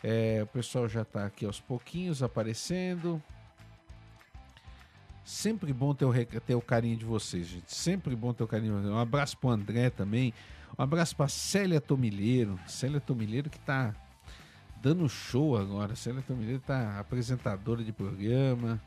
É, 0.02 0.40
o 0.44 0.46
pessoal 0.46 0.88
já 0.88 1.02
está 1.02 1.26
aqui 1.26 1.44
aos 1.44 1.60
pouquinhos 1.60 2.22
aparecendo. 2.22 3.20
Sempre 5.24 5.72
bom 5.72 5.92
ter 5.92 6.04
o, 6.04 6.12
ter 6.24 6.54
o 6.54 6.60
carinho 6.60 6.96
de 6.96 7.04
vocês, 7.04 7.48
gente. 7.48 7.74
Sempre 7.74 8.14
bom 8.14 8.32
ter 8.32 8.44
o 8.44 8.46
carinho. 8.46 8.76
Um 8.76 8.98
abraço 8.98 9.36
pro 9.38 9.48
André 9.48 9.90
também. 9.90 10.32
Um 10.78 10.82
abraço 10.82 11.16
pra 11.16 11.26
Célia 11.26 11.80
Tomilheiro. 11.80 12.60
Célia 12.68 13.00
Tomilheiro 13.00 13.50
que 13.50 13.58
tá 13.58 13.92
dando 14.80 15.08
show 15.08 15.56
agora. 15.56 15.96
Célia 15.96 16.22
Tomilheiro 16.22 16.60
tá 16.60 17.00
apresentadora 17.00 17.82
de 17.82 17.92
programa. 17.92 18.80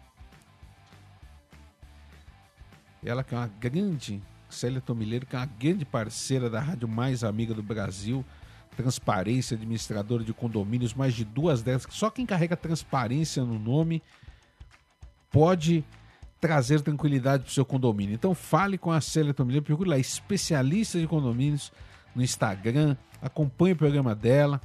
Ela 3.04 3.22
que 3.22 3.36
é 3.36 3.38
uma 3.38 3.48
grande, 3.48 4.22
Célia 4.50 4.82
Tomilheiro, 4.82 5.26
que 5.26 5.36
é 5.36 5.40
uma 5.40 5.46
grande 5.46 5.86
parceira 5.86 6.50
da 6.50 6.60
rádio 6.60 6.88
mais 6.88 7.24
amiga 7.24 7.54
do 7.54 7.64
Brasil. 7.64 8.26
Transparência, 8.76 9.56
administradora 9.56 10.24
de 10.24 10.34
condomínios, 10.34 10.94
mais 10.94 11.14
de 11.14 11.26
duas 11.26 11.62
delas. 11.62 11.86
Só 11.90 12.10
quem 12.10 12.26
carrega 12.26 12.56
transparência 12.56 13.44
no 13.44 13.60
nome 13.60 14.02
pode 15.32 15.84
trazer 16.40 16.82
tranquilidade 16.82 17.44
para 17.44 17.50
o 17.50 17.54
seu 17.54 17.66
condomínio. 17.66 18.16
Então 18.16 18.34
fale 18.34 18.78
com 18.78 18.92
a 18.92 19.02
Célia 19.02 19.34
Tomilheiro, 19.34 19.66
procure 19.66 19.90
lá, 19.90 19.98
especialista 19.98 21.00
de 21.00 21.08
condomínios 21.08 21.72
no 22.16 22.24
Instagram, 22.24 22.96
acompanhe 23.22 23.74
o 23.74 23.78
programa 23.78 24.16
dela 24.16 24.62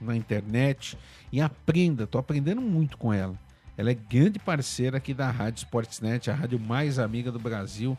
na 0.00 0.16
internet 0.16 0.98
e 1.32 1.40
aprenda. 1.40 2.04
Estou 2.04 2.18
aprendendo 2.18 2.60
muito 2.60 2.98
com 2.98 3.12
ela. 3.12 3.38
Ela 3.76 3.90
é 3.90 3.94
grande 3.94 4.38
parceira 4.38 4.96
aqui 4.96 5.12
da 5.12 5.30
Rádio 5.30 5.58
Sportsnet, 5.58 6.30
a 6.30 6.34
rádio 6.34 6.58
mais 6.58 6.98
amiga 6.98 7.30
do 7.30 7.38
Brasil. 7.38 7.96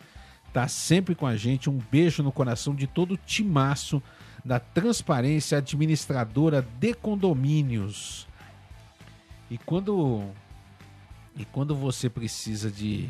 Tá 0.53 0.67
sempre 0.67 1.13
com 1.13 1.25
a 1.25 1.35
gente. 1.35 1.69
Um 1.69 1.79
beijo 1.91 2.23
no 2.23 2.31
coração 2.31 2.73
de 2.73 2.87
todo 2.87 3.13
o 3.13 3.17
timaço 3.17 4.01
da 4.43 4.59
Transparência 4.59 5.57
Administradora 5.57 6.61
de 6.61 6.93
Condomínios. 6.93 8.27
E 9.49 9.57
quando 9.57 10.23
e 11.35 11.45
quando 11.45 11.75
você 11.75 12.09
precisa 12.09 12.71
de 12.71 13.09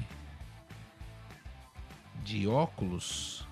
de 2.23 2.45
óculos, 2.47 3.47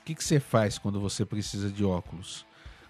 o 0.00 0.04
que, 0.04 0.14
que 0.14 0.24
você 0.24 0.40
faz 0.40 0.78
quando 0.78 0.98
você 0.98 1.24
precisa 1.24 1.70
de 1.70 1.84
óculos? 1.84 2.46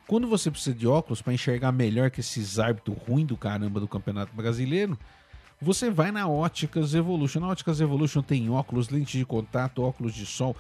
Quando 0.07 0.29
você 0.29 0.51
precisa 0.51 0.77
de 0.77 0.87
óculos 0.87 1.21
para 1.21 1.33
enxergar 1.33 1.73
melhor 1.73 2.11
que 2.11 2.21
esses 2.21 2.59
árbitros 2.59 2.97
ruins 3.07 3.27
do 3.27 3.37
caramba 3.37 3.81
do 3.81 3.89
Campeonato 3.89 4.35
Brasileiro, 4.35 4.99
você 5.63 5.89
vai 5.89 6.11
na 6.11 6.27
Óticas 6.27 6.93
Evolution. 6.93 7.41
Na 7.41 7.49
Óticas 7.49 7.81
Evolution 7.81 8.21
tem 8.21 8.51
óculos, 8.51 8.89
lentes 8.89 9.19
de 9.19 9.25
contato, 9.25 9.83
óculos 9.83 10.13
de 10.13 10.27
sol, 10.27 10.57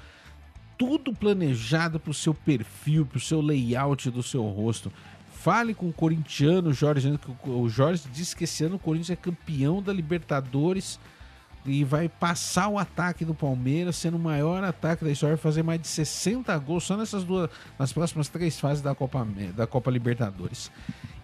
tudo 0.79 1.13
planejado 1.13 1.99
para 1.99 2.13
o 2.13 2.15
seu 2.15 2.33
perfil, 2.33 3.05
para 3.05 3.19
o 3.19 3.21
seu 3.21 3.41
layout 3.41 4.09
do 4.11 4.23
seu 4.23 4.45
rosto. 4.45 4.93
Fale 5.33 5.75
com 5.75 5.89
o 5.89 5.93
corintiano 5.93 6.73
Jorge. 6.73 7.19
O 7.45 7.69
Jorge 7.69 8.05
disse 8.13 8.37
que 8.37 8.45
esse 8.45 8.65
ano 8.65 8.77
o 8.77 8.79
Corinthians 8.79 9.11
é 9.11 9.17
campeão 9.17 9.83
da 9.83 9.93
Libertadores 9.93 11.01
e 11.65 11.85
vai 11.85 12.09
passar 12.09 12.69
o 12.69 12.79
ataque 12.79 13.25
do 13.25 13.35
Palmeiras, 13.35 13.97
sendo 13.97 14.17
o 14.17 14.21
maior 14.21 14.65
ataque 14.65 15.05
da 15.05 15.11
história, 15.11 15.37
fazer 15.37 15.63
mais 15.63 15.81
de 15.81 15.87
60 15.87 16.57
gols 16.59 16.85
só 16.85 16.97
nessas 16.97 17.23
duas, 17.23 17.49
nas 17.79 17.93
próximas 17.93 18.29
três 18.29 18.59
fases 18.59 18.83
da 18.83 18.95
Copa, 18.95 19.27
da 19.55 19.67
Copa 19.67 19.91
Libertadores. 19.91 20.73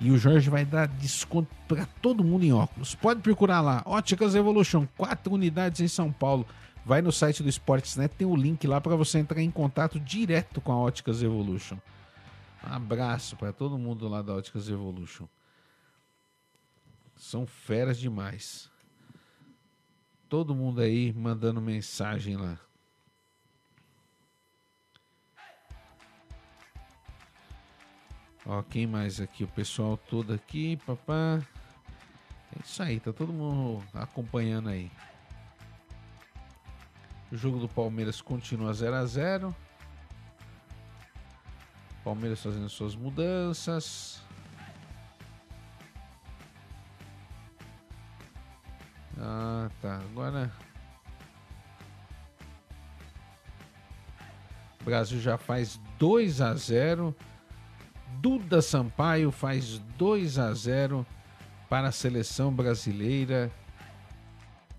E 0.01 0.11
o 0.13 0.19
Jorge 0.19 0.49
vai 0.49 0.65
dar 0.65 0.87
desconto 0.87 1.53
para 1.67 1.87
todo 2.01 2.23
mundo 2.23 2.45
em 2.45 2.53
óculos. 2.53 2.95
Pode 2.95 3.21
procurar 3.21 3.61
lá, 3.61 3.83
Óticas 3.85 4.37
Evolution, 4.37 4.87
quatro 4.97 5.35
unidades 5.35 5.81
em 5.81 5.89
São 5.89 6.13
Paulo. 6.13 6.47
Vai 6.85 7.03
no 7.03 7.11
site 7.11 7.43
do 7.43 7.49
Sportsnet, 7.49 8.15
tem 8.15 8.27
o 8.27 8.37
link 8.37 8.65
lá 8.67 8.81
para 8.81 8.95
você 8.95 9.19
entrar 9.19 9.43
em 9.43 9.51
contato 9.51 9.99
direto 9.99 10.61
com 10.61 10.71
a 10.71 10.77
Óticas 10.79 11.21
Evolution. 11.21 11.77
Um 12.65 12.73
abraço 12.73 13.37
para 13.37 13.53
todo 13.53 13.77
mundo 13.77 14.09
lá 14.09 14.23
da 14.23 14.35
Óticas 14.35 14.69
Evolution. 14.69 15.27
São 17.17 17.45
feras 17.45 17.99
demais. 17.99 18.68
Todo 20.29 20.55
mundo 20.55 20.81
aí 20.81 21.13
mandando 21.13 21.61
mensagem 21.61 22.37
lá. 22.37 22.59
Ó, 28.45 28.63
quem 28.63 28.87
mais 28.87 29.21
aqui? 29.21 29.45
O 29.45 29.49
pessoal 29.49 29.97
todo 29.97 30.33
aqui, 30.33 30.77
papá. 30.87 31.43
É 32.57 32.63
isso 32.65 32.83
aí, 32.83 33.01
tá 33.01 33.13
todo 33.13 33.33
mundo 33.33 33.83
acompanhando 33.95 34.69
aí. 34.69 34.91
O 37.31 37.37
jogo 37.37 37.59
do 37.59 37.69
Palmeiras 37.69 38.23
continua 38.23 38.73
0 38.73 38.95
a 38.97 39.05
0 39.05 39.57
Palmeiras 42.03 42.43
fazendo 42.43 42.69
suas 42.71 42.95
mudanças. 42.95 44.23
Ah, 49.69 49.71
tá. 49.83 49.97
Agora. 49.97 50.51
O 54.81 54.85
Brasil 54.85 55.21
já 55.21 55.37
faz 55.37 55.79
2 55.99 56.41
a 56.41 56.55
0. 56.55 57.15
Duda 58.21 58.63
Sampaio 58.63 59.31
faz 59.31 59.79
2 59.99 60.39
a 60.39 60.53
0 60.55 61.07
para 61.69 61.89
a 61.89 61.93
seleção 61.93 62.53
brasileira. 62.53 63.51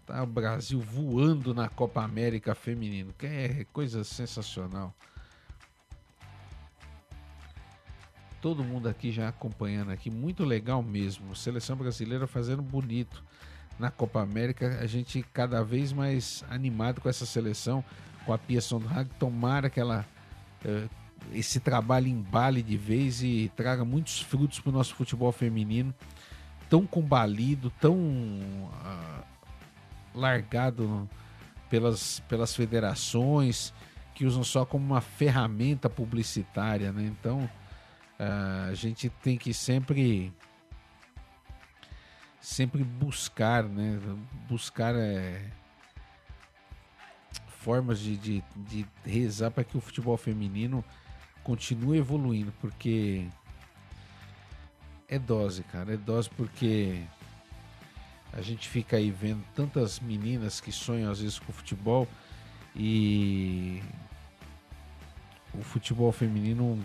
Tá 0.06 0.24
o 0.24 0.26
Brasil 0.26 0.80
voando 0.80 1.54
na 1.54 1.70
Copa 1.70 2.04
América 2.04 2.56
feminino, 2.56 3.14
que 3.14 3.28
é 3.28 3.66
coisa 3.72 4.04
sensacional. 4.04 4.94
Todo 8.42 8.64
mundo 8.64 8.90
aqui 8.90 9.12
já 9.12 9.28
acompanhando 9.28 9.92
aqui, 9.92 10.10
muito 10.10 10.44
legal 10.44 10.82
mesmo. 10.82 11.36
Seleção 11.36 11.76
brasileira 11.76 12.26
fazendo 12.26 12.64
bonito 12.64 13.24
na 13.80 13.90
Copa 13.90 14.22
América. 14.22 14.80
A 14.82 14.86
gente 14.86 15.24
cada 15.34 15.64
vez 15.64 15.94
mais 15.94 16.44
animado 16.50 17.02
com 17.02 17.10
essa 17.10 17.26
seleção, 17.26 17.84
com 18.26 18.34
a 18.34 18.38
Pia 18.38 18.62
Sondhag. 18.62 19.10
Tomara 19.18 19.70
que 19.70 19.80
ela 19.80 20.06
uh, 20.66 20.90
esse 21.34 21.60
trabalho 21.60 22.08
embale 22.08 22.62
de 22.62 22.78
vez 22.78 23.22
e 23.22 23.52
traga 23.56 23.86
muitos 23.86 24.22
frutos 24.22 24.60
para 24.60 24.70
o 24.70 24.74
nosso 24.74 24.96
futebol 24.96 25.32
feminino, 25.32 25.94
tão 26.70 26.86
combalido, 26.86 27.70
tão 27.80 27.96
uh, 27.98 29.24
largado 30.14 31.08
pelas, 31.70 32.20
pelas 32.22 32.56
federações 32.56 33.74
que 34.16 34.26
usam 34.26 34.44
só 34.44 34.66
como 34.66 34.86
uma 34.86 35.02
ferramenta 35.02 35.90
publicitária, 35.90 36.92
né? 36.92 37.04
Então 37.04 37.50
uh, 38.20 38.70
a 38.70 38.74
gente 38.74 39.10
tem 39.10 39.38
que 39.38 39.54
sempre 39.54 40.34
sempre 42.42 42.84
buscar, 42.84 43.64
né? 43.64 44.00
Buscar 44.48 44.96
é, 44.96 45.52
formas 47.60 48.00
de, 48.00 48.18
de, 48.18 48.44
de 48.56 48.86
rezar 49.06 49.52
para 49.52 49.64
que 49.64 49.78
o 49.78 49.82
futebol 49.82 50.18
feminino 50.18 50.84
continue 51.44 51.98
evoluindo, 51.98 52.54
porque 52.62 53.28
é 55.08 55.20
dose, 55.20 55.64
cara, 55.64 55.94
é 55.94 55.98
dose 55.98 56.30
porque 56.30 57.02
a 58.32 58.42
gente 58.42 58.68
fica 58.68 58.98
aí 58.98 59.10
vendo 59.10 59.44
tantas 59.56 60.00
meninas 60.00 60.62
que 60.62 60.72
sonham 60.72 61.12
às 61.12 61.20
vezes 61.20 61.40
com 61.40 61.52
futebol 61.52 62.08
e 62.76 63.82
o 65.54 65.62
futebol 65.64 66.12
feminino 66.12 66.80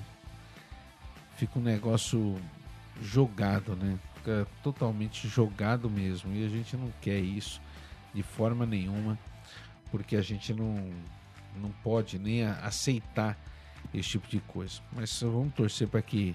fica 1.36 1.58
um 1.58 1.62
negócio 1.62 2.40
jogado, 3.00 3.76
né? 3.76 3.98
Fica 4.24 4.46
totalmente 4.62 5.28
jogado 5.28 5.90
mesmo. 5.90 6.32
E 6.32 6.44
a 6.46 6.48
gente 6.48 6.76
não 6.76 6.90
quer 7.02 7.18
isso 7.18 7.60
de 8.14 8.22
forma 8.22 8.64
nenhuma, 8.64 9.18
porque 9.90 10.16
a 10.16 10.22
gente 10.22 10.54
não, 10.54 10.90
não 11.60 11.70
pode 11.82 12.18
nem 12.18 12.44
aceitar 12.44 13.38
esse 13.92 14.10
tipo 14.10 14.26
de 14.26 14.40
coisa. 14.40 14.80
Mas 14.92 15.20
vamos 15.20 15.52
torcer 15.52 15.86
para 15.88 16.00
que 16.00 16.34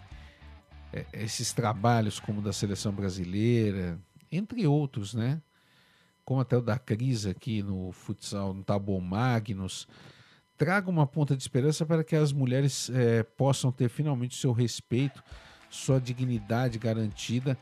é, 0.93 1.05
esses 1.13 1.51
trabalhos, 1.51 2.19
como 2.19 2.41
da 2.41 2.53
seleção 2.53 2.91
brasileira, 2.91 3.99
entre 4.31 4.67
outros, 4.67 5.15
né? 5.15 5.41
Como 6.23 6.39
até 6.39 6.55
o 6.55 6.61
da 6.61 6.77
Cris 6.77 7.25
aqui 7.25 7.63
no 7.63 7.91
futsal, 7.91 8.53
no 8.53 8.63
Tabo 8.63 8.99
Magnus, 9.01 9.87
traga 10.55 10.87
uma 10.87 11.07
ponta 11.07 11.35
de 11.35 11.41
esperança 11.41 11.87
para 11.87 12.03
que 12.03 12.15
as 12.15 12.31
mulheres 12.31 12.91
é, 12.91 13.23
possam 13.23 13.71
ter 13.71 13.89
finalmente 13.89 14.35
seu 14.35 14.51
respeito, 14.51 15.23
sua 15.71 15.99
dignidade 15.99 16.77
garantida 16.77 17.57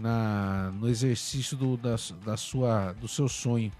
na, 0.00 0.70
no 0.72 0.88
exercício 0.88 1.56
do, 1.56 1.76
da, 1.76 1.96
da 2.24 2.36
sua, 2.36 2.92
do 2.94 3.06
seu 3.06 3.28
sonho, 3.28 3.70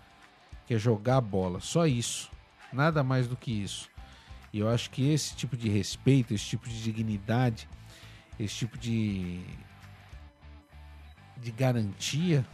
que 0.66 0.74
é 0.74 0.78
jogar 0.78 1.16
a 1.16 1.20
bola. 1.20 1.60
Só 1.60 1.86
isso. 1.86 2.30
Nada 2.72 3.02
mais 3.02 3.26
do 3.26 3.36
que 3.36 3.50
isso. 3.50 3.88
E 4.52 4.58
eu 4.58 4.68
acho 4.68 4.90
que 4.90 5.08
esse 5.10 5.34
tipo 5.34 5.56
de 5.56 5.68
respeito, 5.68 6.34
esse 6.34 6.44
tipo 6.44 6.68
de 6.68 6.82
dignidade, 6.82 7.68
esse 8.38 8.54
tipo 8.54 8.76
de, 8.76 9.40
de 11.38 11.50
garantia, 11.50 12.44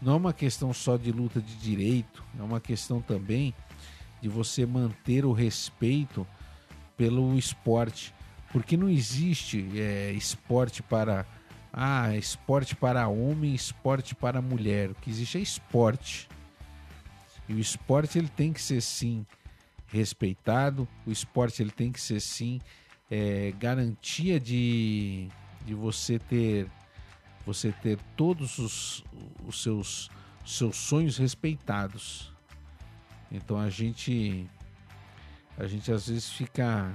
não 0.00 0.14
é 0.14 0.16
uma 0.16 0.32
questão 0.32 0.72
só 0.72 0.96
de 0.96 1.12
luta 1.12 1.40
de 1.40 1.56
direito, 1.56 2.24
é 2.38 2.42
uma 2.42 2.60
questão 2.60 3.00
também 3.00 3.54
de 4.20 4.28
você 4.28 4.64
manter 4.64 5.24
o 5.24 5.32
respeito 5.32 6.26
pelo 6.96 7.36
esporte. 7.36 8.14
Porque 8.50 8.76
não 8.76 8.88
existe 8.88 9.68
é, 9.78 10.12
esporte 10.12 10.82
para 10.82 11.26
ah, 11.72 12.16
esporte 12.16 12.74
para 12.74 13.08
homem, 13.08 13.54
esporte 13.54 14.14
para 14.14 14.40
mulher. 14.40 14.90
O 14.90 14.94
que 14.94 15.10
existe 15.10 15.38
é 15.38 15.40
esporte. 15.40 16.28
E 17.48 17.54
o 17.54 17.58
esporte 17.58 18.18
ele 18.18 18.28
tem 18.28 18.52
que 18.52 18.60
ser 18.60 18.80
sim 18.80 19.26
respeitado. 19.86 20.88
O 21.06 21.10
esporte 21.10 21.62
ele 21.62 21.70
tem 21.70 21.92
que 21.92 22.00
ser 22.00 22.20
sim 22.20 22.60
é, 23.10 23.52
garantia 23.58 24.38
de, 24.38 25.28
de 25.64 25.74
você 25.74 26.18
ter 26.18 26.70
você 27.46 27.72
ter 27.72 27.98
todos 28.14 28.58
os, 28.58 29.04
os 29.46 29.62
seus 29.62 30.10
seus 30.44 30.76
sonhos 30.76 31.16
respeitados. 31.16 32.32
Então 33.30 33.58
a 33.58 33.70
gente 33.70 34.46
a 35.58 35.66
gente 35.66 35.90
às 35.90 36.08
vezes 36.08 36.30
fica 36.30 36.92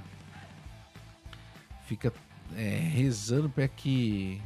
fica 1.87 2.13
é, 2.55 2.77
rezando 2.77 3.49
para 3.49 3.67
que 3.67 4.41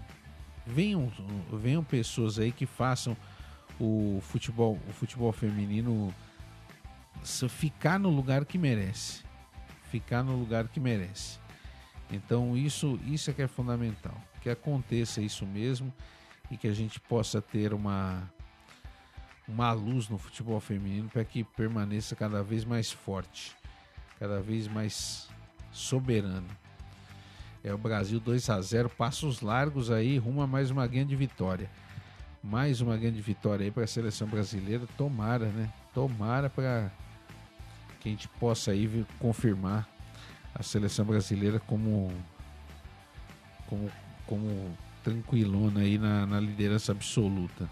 venham, 0.68 1.12
venham 1.52 1.84
pessoas 1.84 2.38
aí 2.38 2.52
que 2.52 2.66
façam 2.66 3.16
o 3.80 4.20
futebol, 4.22 4.80
o 4.88 4.94
futebol 4.94 5.32
feminino 5.32 6.14
ficar 7.50 8.00
no 8.00 8.10
lugar 8.10 8.46
que 8.46 8.58
merece. 8.58 9.24
Ficar 9.90 10.24
no 10.24 10.36
lugar 10.36 10.68
que 10.68 10.80
merece. 10.80 11.40
Então 12.12 12.56
isso, 12.56 13.00
isso 13.06 13.30
é 13.30 13.34
que 13.34 13.42
é 13.42 13.48
fundamental. 13.48 14.16
Que 14.42 14.50
aconteça 14.50 15.22
isso 15.22 15.46
mesmo 15.46 15.94
e 16.52 16.58
que 16.58 16.68
a 16.68 16.74
gente 16.74 17.00
possa 17.00 17.42
ter 17.42 17.74
uma, 17.74 18.30
uma 19.48 19.72
luz 19.74 20.10
no 20.10 20.18
futebol 20.18 20.60
feminino 20.60 21.10
para 21.10 21.24
que 21.24 21.44
permaneça 21.44 22.16
cada 22.16 22.44
vez 22.44 22.64
mais 22.64 22.92
forte, 22.92 23.56
cada 24.20 24.42
vez 24.42 24.68
mais 24.68 25.30
soberano. 25.72 26.48
É 27.68 27.74
o 27.74 27.78
Brasil 27.78 28.18
2 28.18 28.50
a 28.50 28.62
0 28.62 28.90
passos 28.90 29.42
largos 29.42 29.92
aí, 29.92 30.18
rumo 30.18 30.42
a 30.42 30.48
mais 30.48 30.72
uma 30.72 30.88
grande 30.88 31.18
vitória. 31.18 31.70
Mais 32.42 32.80
uma 32.80 32.96
grande 32.96 33.20
vitória 33.20 33.66
aí 33.66 33.72
para 33.72 33.84
a 33.84 33.88
seleção 33.88 34.26
brasileira. 34.26 34.88
Tomara, 34.98 35.48
né? 35.48 35.70
Tomara 35.94 36.50
para 36.50 36.90
que 38.00 38.08
a 38.08 38.12
gente 38.14 38.30
possa 38.40 38.72
aí 38.72 39.06
confirmar 39.20 39.86
a 40.56 40.64
seleção 40.64 41.04
brasileira 41.04 41.60
como 41.60 42.10
como, 43.68 43.92
como 44.26 44.78
tranquilona 45.04 45.82
aí 45.82 45.98
na, 45.98 46.26
na 46.26 46.40
liderança 46.40 46.94
absoluta. 46.94 47.70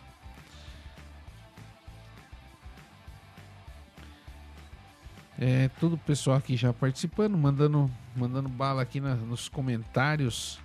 É, 5.38 5.68
todo 5.80 5.94
o 5.94 5.98
pessoal 5.98 6.38
aqui 6.38 6.56
já 6.56 6.72
participando, 6.72 7.38
mandando, 7.38 7.92
mandando 8.16 8.48
bala 8.48 8.82
aqui 8.82 9.02
na, 9.02 9.16
nos 9.16 9.50
comentários 9.50 10.60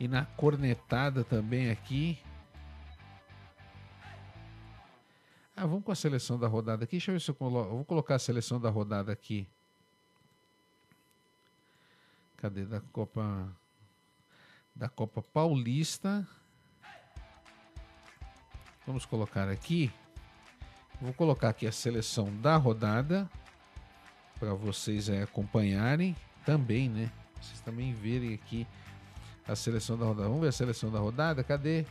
e 0.00 0.08
na 0.08 0.24
cornetada 0.24 1.22
também 1.22 1.70
aqui. 1.70 2.18
Ah, 5.54 5.66
vamos 5.66 5.84
com 5.84 5.92
a 5.92 5.94
seleção 5.94 6.36
da 6.36 6.48
rodada 6.48 6.82
aqui. 6.82 6.92
Deixa 6.96 7.12
eu 7.12 7.14
ver 7.14 7.20
se 7.20 7.30
eu 7.30 7.34
coloco. 7.36 7.70
Vou 7.70 7.84
colocar 7.84 8.16
a 8.16 8.18
seleção 8.18 8.60
da 8.60 8.68
rodada 8.68 9.12
aqui. 9.12 9.46
Cadê? 12.38 12.64
Da 12.64 12.80
Copa. 12.80 13.48
Da 14.74 14.88
Copa 14.88 15.22
Paulista. 15.22 16.26
Vamos 18.84 19.06
colocar 19.06 19.48
aqui. 19.48 19.92
Vou 21.00 21.12
colocar 21.12 21.50
aqui 21.50 21.68
a 21.68 21.72
seleção 21.72 22.36
da 22.40 22.56
rodada. 22.56 23.30
Para 24.42 24.54
vocês 24.54 25.08
aí 25.08 25.22
acompanharem 25.22 26.16
também, 26.44 26.88
né? 26.88 27.12
Vocês 27.40 27.60
também 27.60 27.94
verem 27.94 28.34
aqui 28.34 28.66
a 29.46 29.54
seleção 29.54 29.96
da 29.96 30.04
rodada. 30.04 30.26
Vamos 30.26 30.42
ver 30.42 30.48
a 30.48 30.52
seleção 30.52 30.90
da 30.90 30.98
rodada? 30.98 31.44
Cadê? 31.44 31.86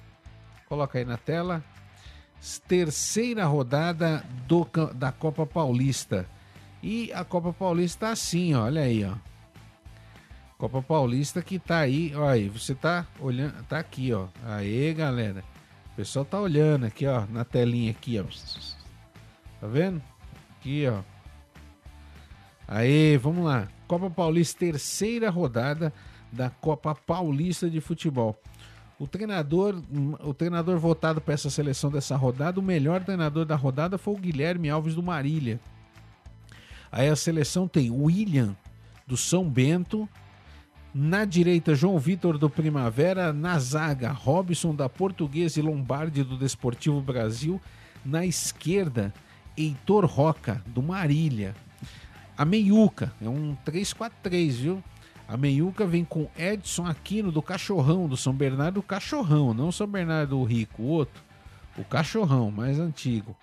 Coloca 0.68 1.00
aí 1.00 1.06
na 1.06 1.16
tela. 1.16 1.64
Terceira 2.68 3.46
rodada 3.46 4.26
do, 4.50 4.68
da 4.94 5.14
Copa 5.14 5.46
Paulista. 5.46 6.28
E 6.84 7.10
a 7.14 7.24
Copa 7.24 7.54
Paulista 7.54 8.08
tá 8.08 8.12
assim, 8.12 8.54
ó, 8.54 8.66
olha 8.66 8.82
aí, 8.82 9.06
ó. 9.06 9.16
Copa 10.58 10.82
Paulista 10.82 11.42
que 11.42 11.58
tá 11.58 11.80
aí, 11.80 12.14
ó 12.14 12.28
aí, 12.28 12.50
você 12.50 12.76
tá 12.76 13.08
olhando, 13.22 13.64
tá 13.64 13.80
aqui, 13.80 14.12
ó. 14.12 14.28
Aê, 14.46 14.94
galera. 14.94 15.42
O 15.94 15.96
pessoal 15.96 16.26
tá 16.26 16.38
olhando 16.38 16.86
aqui, 16.86 17.08
ó, 17.08 17.26
na 17.28 17.46
telinha 17.46 17.92
aqui, 17.92 18.20
ó. 18.20 18.26
Tá 19.62 19.68
vendo? 19.68 20.02
Aqui, 20.60 20.86
ó. 20.86 21.02
Aê, 22.74 23.18
vamos 23.18 23.44
lá. 23.44 23.68
Copa 23.86 24.10
Paulista, 24.10 24.60
terceira 24.60 25.30
rodada 25.30 25.92
da 26.32 26.50
Copa 26.50 26.96
Paulista 26.96 27.70
de 27.70 27.82
Futebol. 27.82 28.42
O 28.98 29.06
treinador, 29.06 29.76
o 30.24 30.34
treinador 30.34 30.80
votado 30.80 31.20
para 31.20 31.34
essa 31.34 31.50
seleção 31.50 31.92
dessa 31.92 32.16
rodada, 32.16 32.62
o 32.62 32.64
melhor 32.64 33.04
treinador 33.04 33.44
da 33.44 33.58
rodada 33.58 33.98
foi 33.98 34.14
o 34.14 34.18
Guilherme 34.18 34.70
Alves 34.70 34.96
do 34.96 35.04
Marília. 35.04 35.60
Aí 36.90 37.10
a 37.10 37.16
seleção 37.18 37.68
tem 37.68 37.92
William 37.92 38.56
do 39.06 39.18
São 39.18 39.50
Bento, 39.50 40.08
na 40.94 41.26
direita 41.26 41.76
João 41.76 42.00
Vitor 42.00 42.38
do 42.38 42.50
Primavera, 42.50 43.34
na 43.34 43.60
zaga 43.60 44.14
Robson 44.14 44.74
da 44.74 44.88
Portuguesa 44.88 45.60
e 45.60 45.64
Lombardi 45.64 46.24
do 46.24 46.38
Desportivo 46.38 47.02
Brasil, 47.02 47.60
na 48.06 48.26
esquerda 48.26 49.14
Heitor 49.58 50.06
Roca 50.06 50.64
do 50.68 50.82
Marília. 50.82 51.54
A 52.42 52.46
meiuca 52.46 53.14
é 53.22 53.30
um 53.30 53.56
3-4-3, 53.64 54.52
viu? 54.54 54.84
A 55.28 55.38
meiuca 55.38 55.86
vem 55.86 56.04
com 56.04 56.28
Edson 56.36 56.88
Aquino 56.88 57.32
do 57.32 57.40
Cachorrão, 57.40 58.08
do 58.08 58.18
São 58.18 58.34
Bernardo 58.34 58.74
do 58.74 58.82
Cachorrão, 58.82 59.54
não 59.54 59.72
São 59.72 59.86
Bernardo 59.86 60.32
do 60.32 60.44
Rico, 60.44 60.82
o 60.82 60.88
outro, 60.88 61.22
o 61.78 61.84
Cachorrão, 61.84 62.50
mais 62.50 62.80
antigo. 62.80 63.38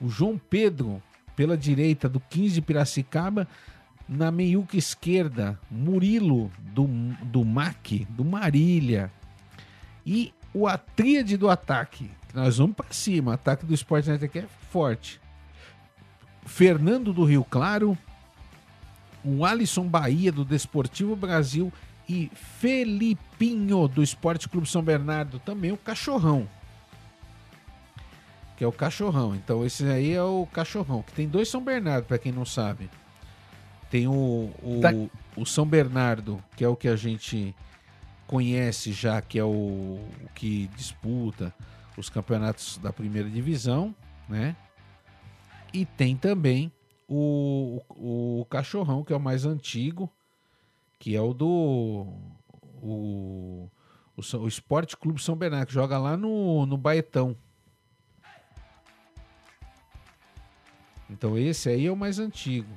O 0.00 0.08
João 0.08 0.36
Pedro, 0.36 1.00
pela 1.36 1.56
direita 1.56 2.08
do 2.08 2.18
15 2.18 2.60
Piracicaba, 2.60 3.46
na 4.08 4.32
meiuca 4.32 4.76
esquerda, 4.76 5.56
Murilo 5.70 6.50
do, 6.58 6.88
do 7.22 7.44
MAC, 7.44 8.04
do 8.10 8.24
Marília. 8.24 9.12
E 10.04 10.34
o 10.52 10.66
a 10.66 10.76
tríade 10.76 11.36
do 11.36 11.48
ataque, 11.48 12.10
nós 12.34 12.58
vamos 12.58 12.74
para 12.74 12.92
cima, 12.92 13.30
o 13.30 13.34
ataque 13.34 13.64
do 13.64 13.74
Sport 13.74 14.08
aqui 14.08 14.40
é 14.40 14.46
forte. 14.72 15.20
Fernando 16.44 17.12
do 17.12 17.22
Rio 17.22 17.44
Claro, 17.44 17.96
o 19.24 19.44
Alisson 19.44 19.86
Bahia 19.86 20.32
do 20.32 20.44
Desportivo 20.44 21.16
Brasil 21.16 21.72
e 22.08 22.30
Felipinho 22.34 23.86
do 23.86 24.02
Esporte 24.02 24.48
Clube 24.48 24.68
São 24.68 24.82
Bernardo, 24.82 25.38
também 25.38 25.72
o 25.72 25.76
Cachorrão. 25.76 26.48
Que 28.56 28.64
é 28.64 28.66
o 28.66 28.72
Cachorrão. 28.72 29.34
Então 29.34 29.64
esse 29.64 29.84
aí 29.84 30.12
é 30.12 30.22
o 30.22 30.46
Cachorrão, 30.52 31.02
que 31.02 31.12
tem 31.12 31.28
dois 31.28 31.48
São 31.48 31.62
Bernardo, 31.62 32.06
para 32.06 32.18
quem 32.18 32.32
não 32.32 32.44
sabe. 32.44 32.88
Tem 33.90 34.06
o, 34.06 34.50
o, 34.62 34.80
tá. 34.80 34.90
o, 35.36 35.46
São 35.46 35.66
Bernardo, 35.66 36.42
que 36.56 36.64
é 36.64 36.68
o 36.68 36.76
que 36.76 36.88
a 36.88 36.96
gente 36.96 37.54
conhece 38.26 38.92
já, 38.92 39.20
que 39.22 39.38
é 39.38 39.44
o, 39.44 39.48
o 39.48 40.28
que 40.34 40.68
disputa 40.76 41.54
os 41.96 42.08
campeonatos 42.08 42.78
da 42.78 42.92
primeira 42.92 43.28
divisão, 43.28 43.94
né? 44.28 44.54
E 45.72 45.84
tem 45.84 46.16
também 46.16 46.72
o, 47.08 47.82
o, 47.88 48.44
Cachorrão, 48.50 49.02
que 49.02 49.12
é 49.12 49.16
o 49.16 49.20
mais 49.20 49.46
antigo, 49.46 50.12
que 50.98 51.16
é 51.16 51.20
o 51.20 51.32
do. 51.32 52.06
O, 52.82 53.70
o, 54.16 54.36
o 54.36 54.48
Esporte 54.48 54.96
Clube 54.96 55.22
São 55.22 55.34
Bernardo, 55.34 55.66
que 55.66 55.72
joga 55.72 55.98
lá 55.98 56.16
no, 56.16 56.66
no 56.66 56.76
Baetão. 56.76 57.34
Então 61.08 61.38
esse 61.38 61.70
aí 61.70 61.86
é 61.86 61.90
o 61.90 61.96
mais 61.96 62.18
antigo. 62.18 62.68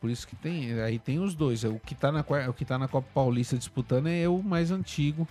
Por 0.00 0.10
isso 0.10 0.26
que 0.26 0.34
tem, 0.34 0.72
aí 0.80 0.98
tem 0.98 1.20
os 1.20 1.34
dois. 1.34 1.62
O 1.62 1.78
que 1.78 1.94
tá 1.94 2.10
na, 2.10 2.24
o 2.48 2.52
que 2.54 2.64
tá 2.64 2.78
na 2.78 2.88
Copa 2.88 3.06
Paulista 3.14 3.56
disputando 3.56 4.08
é 4.08 4.26
o 4.26 4.42
mais 4.42 4.70
antigo, 4.70 5.28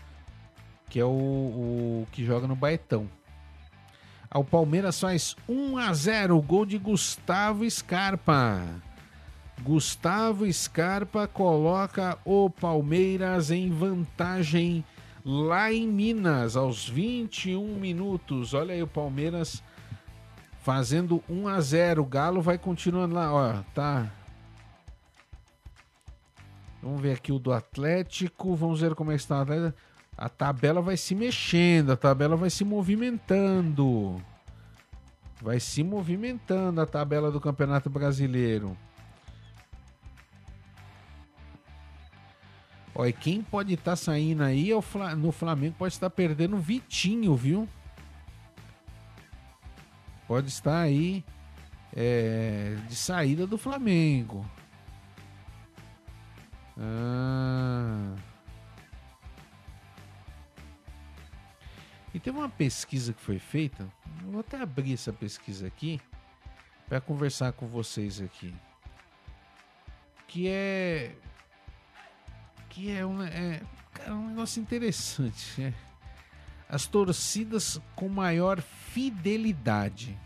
que 0.89 0.99
é 0.99 1.04
o, 1.04 1.10
o 1.10 2.08
que 2.12 2.23
joga 2.23 2.47
no 2.47 2.56
Baetão. 2.56 3.10
O 4.34 4.44
Palmeiras 4.44 5.00
faz 5.00 5.36
1 5.48 5.78
a 5.78 5.92
0, 5.92 6.39
gol 6.42 6.63
de 6.63 6.78
Gustavo 6.78 7.68
Scarpa. 7.70 8.62
Gustavo 9.63 10.52
Scarpa 10.54 11.28
coloca 11.28 12.18
o 12.24 12.48
Palmeiras 12.48 13.50
em 13.50 13.72
vantagem 13.72 14.86
lá 15.26 15.74
em 15.74 15.88
Minas, 15.88 16.56
aos 16.56 16.88
21 16.88 17.76
minutos. 17.76 18.54
Olha 18.54 18.76
aí 18.76 18.84
o 18.84 18.88
Palmeiras 18.88 19.63
fazendo 20.62 21.24
1 21.28 21.48
a 21.48 21.60
0. 21.60 22.04
O 22.04 22.06
Galo 22.06 22.39
vai 22.39 22.60
continuando 22.60 23.15
lá, 23.15 23.34
ó, 23.34 23.63
tá. 23.74 24.12
Vamos 26.84 27.02
ver 27.02 27.13
aqui 27.13 27.32
o 27.32 27.39
do 27.39 27.52
Atlético. 27.52 28.56
Vamos 28.56 28.80
ver 28.80 28.94
como 28.94 29.12
é 29.12 29.15
que 29.15 29.22
está 29.22 29.39
o 29.39 29.42
Atlético 29.42 29.88
a 30.22 30.28
tabela 30.28 30.82
vai 30.82 30.98
se 30.98 31.16
mexendo, 31.16 31.94
a 31.94 31.96
tabela 31.96 32.36
vai 32.36 32.50
se 32.50 32.66
movimentando. 32.66 34.22
Vai 35.42 35.62
se 35.62 35.82
movimentando 35.82 36.82
a 36.82 36.86
tabela 36.86 37.32
do 37.32 37.40
Campeonato 37.40 37.90
Brasileiro. 37.90 38.76
Olha, 42.94 43.14
quem 43.14 43.42
pode 43.42 43.76
estar 43.76 43.92
tá 43.92 43.96
saindo 43.96 44.44
aí 44.44 44.72
é 44.72 45.16
no 45.16 45.32
Flamengo 45.32 45.76
pode 45.80 45.94
estar 45.94 46.10
perdendo 46.10 46.58
o 46.58 46.60
Vitinho, 46.60 47.34
viu? 47.38 47.66
Pode 50.28 50.50
estar 50.50 50.82
aí 50.82 51.24
é, 51.96 52.76
de 52.90 52.96
saída 52.98 53.48
do 53.48 53.58
Flamengo. 53.58 54.46
Ah. 56.78 58.29
E 62.13 62.19
teve 62.19 62.38
uma 62.38 62.50
pesquisa 62.50 63.13
que 63.13 63.22
foi 63.22 63.38
feita, 63.38 63.88
vou 64.24 64.39
até 64.39 64.60
abrir 64.60 64.93
essa 64.93 65.13
pesquisa 65.13 65.67
aqui 65.67 66.02
para 66.88 67.00
conversar 67.00 67.54
com 67.54 67.67
vocês 67.67 68.19
aqui, 68.19 68.54
que 70.28 70.48
é 70.48 71.15
que 72.69 72.91
é 72.91 73.06
um, 73.06 73.22
é, 73.22 73.62
cara, 73.93 74.15
um 74.15 74.30
negócio 74.30 74.62
interessante, 74.62 75.62
né? 75.62 75.74
As 76.67 76.86
torcidas 76.86 77.82
com 77.95 78.08
maior 78.08 78.62
fidelidade. 78.62 80.17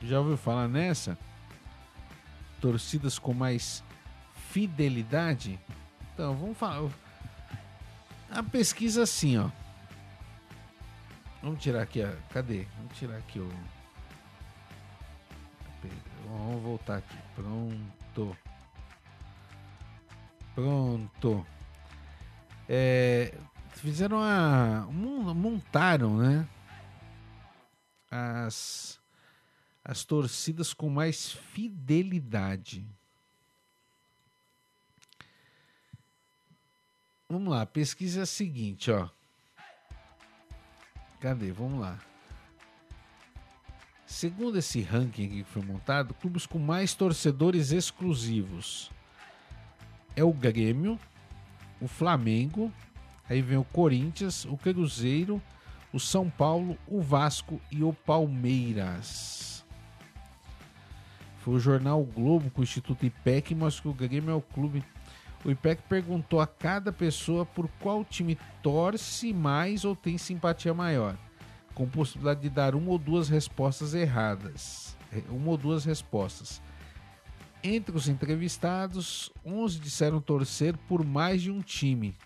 Já 0.00 0.20
ouviu 0.20 0.36
falar 0.36 0.68
nessa? 0.68 1.18
Torcidas 2.60 3.18
com 3.18 3.34
mais 3.34 3.82
fidelidade? 4.50 5.58
Então, 6.12 6.36
vamos 6.36 6.56
falar 6.56 6.88
a 8.32 8.42
pesquisa 8.42 9.02
assim, 9.02 9.38
ó. 9.38 9.50
Vamos 11.42 11.62
tirar 11.62 11.82
aqui, 11.82 12.02
ó. 12.02 12.10
Cadê? 12.32 12.66
Vamos 12.76 12.96
tirar 12.96 13.16
aqui 13.18 13.38
o. 13.38 13.52
Vamos 16.26 16.62
voltar 16.62 16.98
aqui. 16.98 17.16
Pronto. 17.34 18.36
Pronto. 20.54 21.46
É, 22.68 23.34
fizeram 23.72 24.22
a. 24.22 24.86
Montaram, 24.90 26.16
né? 26.16 26.48
As, 28.10 29.00
as 29.84 30.04
torcidas 30.04 30.72
com 30.72 30.88
mais 30.88 31.32
fidelidade. 31.32 32.86
Vamos 37.32 37.52
lá, 37.52 37.64
pesquisa 37.64 38.20
é 38.20 38.22
a 38.22 38.26
seguinte, 38.26 38.90
ó. 38.90 39.08
Cadê? 41.20 41.50
Vamos 41.50 41.80
lá. 41.80 41.98
Segundo 44.06 44.58
esse 44.58 44.82
ranking 44.82 45.28
que 45.28 45.44
foi 45.44 45.62
montado, 45.62 46.14
clubes 46.14 46.46
com 46.46 46.58
mais 46.58 46.94
torcedores 46.94 47.72
exclusivos 47.72 48.90
é 50.14 50.22
o 50.22 50.32
Grêmio, 50.32 50.98
o 51.80 51.88
Flamengo, 51.88 52.72
Aí 53.32 53.40
vem 53.40 53.56
o 53.56 53.64
Corinthians, 53.64 54.44
o 54.44 54.58
Cruzeiro, 54.58 55.40
o 55.90 55.98
São 55.98 56.28
Paulo, 56.28 56.76
o 56.86 57.00
Vasco 57.00 57.58
e 57.70 57.82
o 57.82 57.92
Palmeiras. 57.92 59.64
Foi 61.38 61.54
o 61.54 61.58
jornal 61.58 62.04
Globo 62.04 62.50
com 62.50 62.60
o 62.60 62.64
Instituto 62.64 63.06
IPEC 63.06 63.54
mostra 63.54 63.82
que 63.82 63.88
o 63.88 63.94
Grêmio 63.94 64.32
é 64.32 64.34
o 64.34 64.42
clube. 64.42 64.84
O 65.44 65.50
IPEC 65.50 65.82
perguntou 65.88 66.40
a 66.40 66.46
cada 66.46 66.92
pessoa 66.92 67.44
por 67.44 67.68
qual 67.80 68.04
time 68.04 68.38
torce 68.62 69.32
mais 69.32 69.84
ou 69.84 69.96
tem 69.96 70.16
simpatia 70.16 70.72
maior, 70.72 71.16
com 71.74 71.88
possibilidade 71.88 72.40
de 72.40 72.48
dar 72.48 72.74
uma 72.74 72.90
ou 72.90 72.98
duas 72.98 73.28
respostas 73.28 73.92
erradas. 73.92 74.96
Uma 75.28 75.50
ou 75.50 75.56
duas 75.56 75.84
respostas. 75.84 76.62
Entre 77.62 77.96
os 77.96 78.08
entrevistados, 78.08 79.30
11 79.44 79.78
disseram 79.78 80.20
torcer 80.20 80.76
por 80.88 81.04
mais 81.04 81.42
de 81.42 81.50
um 81.50 81.60
time. 81.60 82.16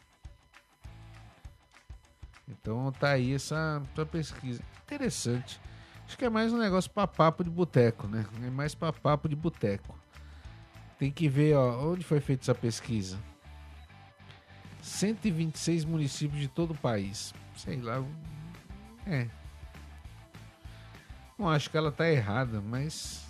Então 2.49 2.93
tá 2.93 3.11
aí 3.11 3.35
essa, 3.35 3.83
essa 3.93 4.07
pesquisa. 4.07 4.63
Interessante. 4.85 5.61
Acho 6.07 6.17
que 6.17 6.25
é 6.25 6.31
mais 6.31 6.53
um 6.53 6.59
negócio 6.59 6.91
para 6.91 7.07
papo 7.07 7.43
de 7.43 7.51
boteco, 7.51 8.07
né? 8.07 8.25
É 8.45 8.51
mais 8.51 8.75
para 8.75 8.93
papo 8.93 9.29
de 9.29 9.35
boteco. 9.35 9.99
Tem 10.99 11.11
que 11.11 11.29
ver, 11.29 11.55
ó, 11.55 11.93
onde 11.93 12.05
foi 12.05 12.21
feita 12.21 12.45
essa 12.45 12.55
pesquisa. 12.55 13.19
126 14.81 15.85
municípios 15.85 16.41
de 16.41 16.49
todo 16.49 16.73
o 16.73 16.79
país. 16.79 17.35
Sei 17.55 17.81
lá. 17.81 18.03
É. 19.07 19.29
Não 21.39 21.51
acho 21.51 21.69
que 21.69 21.77
ela 21.77 21.93
tá 21.93 22.09
errada, 22.09 22.61
mas 22.63 23.27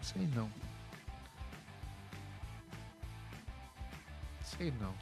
sei 0.00 0.26
não. 0.28 0.50
Sei 4.40 4.72
não. 4.80 4.94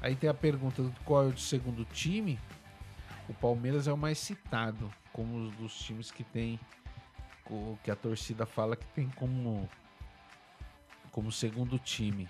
Aí 0.00 0.16
tem 0.16 0.30
a 0.30 0.34
pergunta 0.34 0.82
de 0.82 1.00
qual 1.00 1.24
é 1.24 1.26
o 1.26 1.36
segundo 1.36 1.84
time. 1.84 2.38
O 3.28 3.34
Palmeiras 3.34 3.86
é 3.86 3.92
o 3.92 3.96
mais 3.96 4.18
citado 4.18 4.90
como 5.12 5.36
um 5.36 5.50
dos 5.50 5.78
times 5.78 6.10
que 6.10 6.24
tem 6.24 6.58
que 7.82 7.90
a 7.90 7.96
torcida 7.96 8.46
fala 8.46 8.74
que 8.76 8.86
tem 8.88 9.10
como 9.10 9.68
como 11.12 11.30
segundo 11.30 11.78
time. 11.78 12.28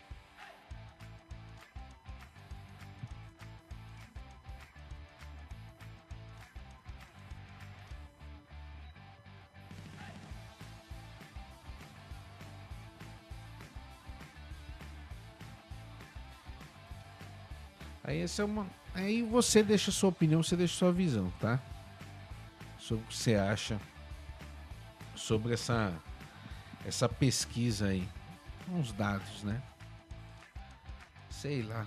Aí 18.04 18.20
essa 18.20 18.42
é 18.42 18.44
uma. 18.44 18.66
Aí 18.94 19.22
você 19.22 19.62
deixa 19.62 19.90
sua 19.90 20.10
opinião, 20.10 20.42
você 20.42 20.56
deixa 20.56 20.74
sua 20.74 20.92
visão, 20.92 21.32
tá? 21.40 21.58
Sobre 22.78 23.04
o 23.04 23.06
que 23.06 23.16
você 23.16 23.36
acha 23.36 23.80
sobre 25.14 25.54
essa 25.54 25.92
essa 26.84 27.08
pesquisa 27.08 27.86
aí. 27.86 28.08
Uns 28.68 28.92
dados, 28.92 29.42
né? 29.42 29.62
Sei 31.30 31.62
lá. 31.62 31.86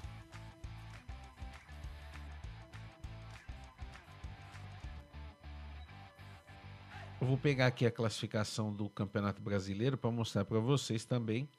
Eu 7.20 7.28
vou 7.28 7.38
pegar 7.38 7.68
aqui 7.68 7.86
a 7.86 7.92
classificação 7.92 8.72
do 8.72 8.90
Campeonato 8.90 9.42
Brasileiro 9.42 9.98
para 9.98 10.12
mostrar 10.12 10.46
para 10.46 10.60
vocês 10.60 11.06
também 11.06 11.50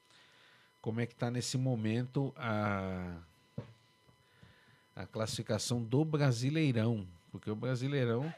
como 0.81 1.01
é 1.01 1.07
que 1.07 1.15
está 1.15 1.31
nesse 1.31 1.59
momento 1.59 2.33
a 2.37 3.17
a 4.97 5.05
classificação 5.05 5.83
do 5.83 6.07
Brasileirão, 6.07 7.07
porque 7.31 7.51
o 7.51 7.55
Brasileirão, 7.55 8.33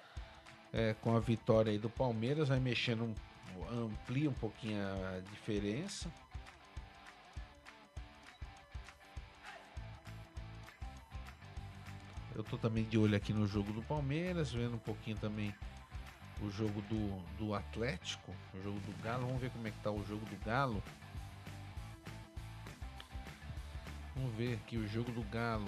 é, 0.72 0.92
com 1.00 1.16
a 1.16 1.20
vitória 1.20 1.70
aí 1.70 1.78
do 1.78 1.88
Palmeiras, 1.88 2.48
vai 2.48 2.58
mexendo, 2.58 3.14
amplia 3.70 4.28
um 4.28 4.34
pouquinho 4.34 4.80
a 4.80 5.20
diferença. 5.20 6.12
Eu 12.38 12.44
tô 12.44 12.56
também 12.56 12.84
de 12.84 12.96
olho 12.96 13.16
aqui 13.16 13.32
no 13.32 13.48
jogo 13.48 13.72
do 13.72 13.82
Palmeiras, 13.82 14.52
vendo 14.52 14.76
um 14.76 14.78
pouquinho 14.78 15.16
também 15.16 15.52
o 16.40 16.48
jogo 16.48 16.80
do, 16.82 17.20
do 17.36 17.52
Atlético, 17.52 18.32
o 18.54 18.62
jogo 18.62 18.78
do 18.78 19.02
Galo. 19.02 19.26
Vamos 19.26 19.40
ver 19.40 19.50
como 19.50 19.66
é 19.66 19.72
que 19.72 19.80
tá 19.80 19.90
o 19.90 20.04
jogo 20.04 20.24
do 20.24 20.44
Galo. 20.44 20.80
Vamos 24.14 24.32
ver 24.36 24.54
aqui 24.54 24.76
o 24.76 24.86
jogo 24.86 25.10
do 25.10 25.24
Galo. 25.24 25.66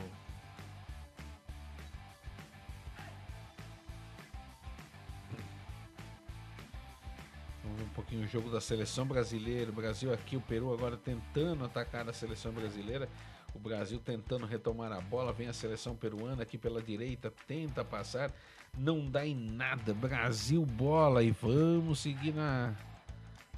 pouquinho 8.01 8.25
o 8.25 8.27
jogo 8.27 8.51
da 8.51 8.61
seleção 8.61 9.07
brasileira. 9.07 9.71
O 9.71 9.75
Brasil 9.75 10.13
aqui, 10.13 10.37
o 10.37 10.41
Peru 10.41 10.73
agora 10.73 10.97
tentando 10.97 11.65
atacar 11.65 12.09
a 12.09 12.13
seleção 12.13 12.53
brasileira. 12.53 13.09
O 13.55 13.59
Brasil 13.59 13.99
tentando 13.99 14.47
retomar 14.47 14.93
a 14.93 15.01
bola. 15.01 15.33
Vem 15.33 15.49
a 15.49 15.53
seleção 15.53 15.95
peruana 15.95 16.43
aqui 16.43 16.57
pela 16.57 16.83
direita, 16.83 17.33
tenta 17.47 17.85
passar. 17.85 18.33
Não 18.77 19.09
dá 19.09 19.27
em 19.27 19.35
nada. 19.35 19.93
Brasil 19.93 20.65
bola 20.65 21.23
e 21.23 21.31
vamos 21.31 22.01
seguir 22.01 22.33
na 22.33 22.75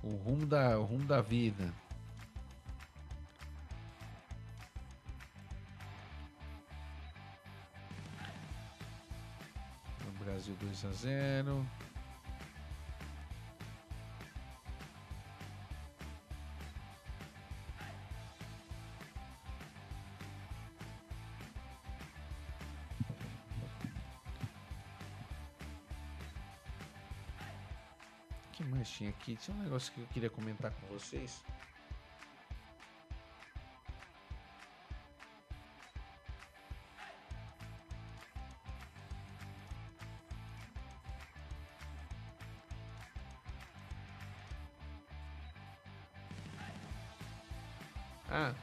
o 0.02 0.16
rumo 0.16 0.46
da, 0.46 0.78
o 0.78 0.84
rumo 0.84 1.04
da 1.04 1.20
vida. 1.20 1.72
Brasil 10.24 10.56
2 10.60 10.84
a 10.84 10.92
0. 10.92 11.66
Tinha 28.90 29.10
aqui. 29.10 29.36
Tinha 29.36 29.56
um 29.56 29.62
negócio 29.62 29.92
que 29.92 30.00
eu 30.00 30.06
queria 30.08 30.30
comentar 30.30 30.70
com 30.72 30.86
vocês. 30.88 31.42
Ah, 48.34 48.54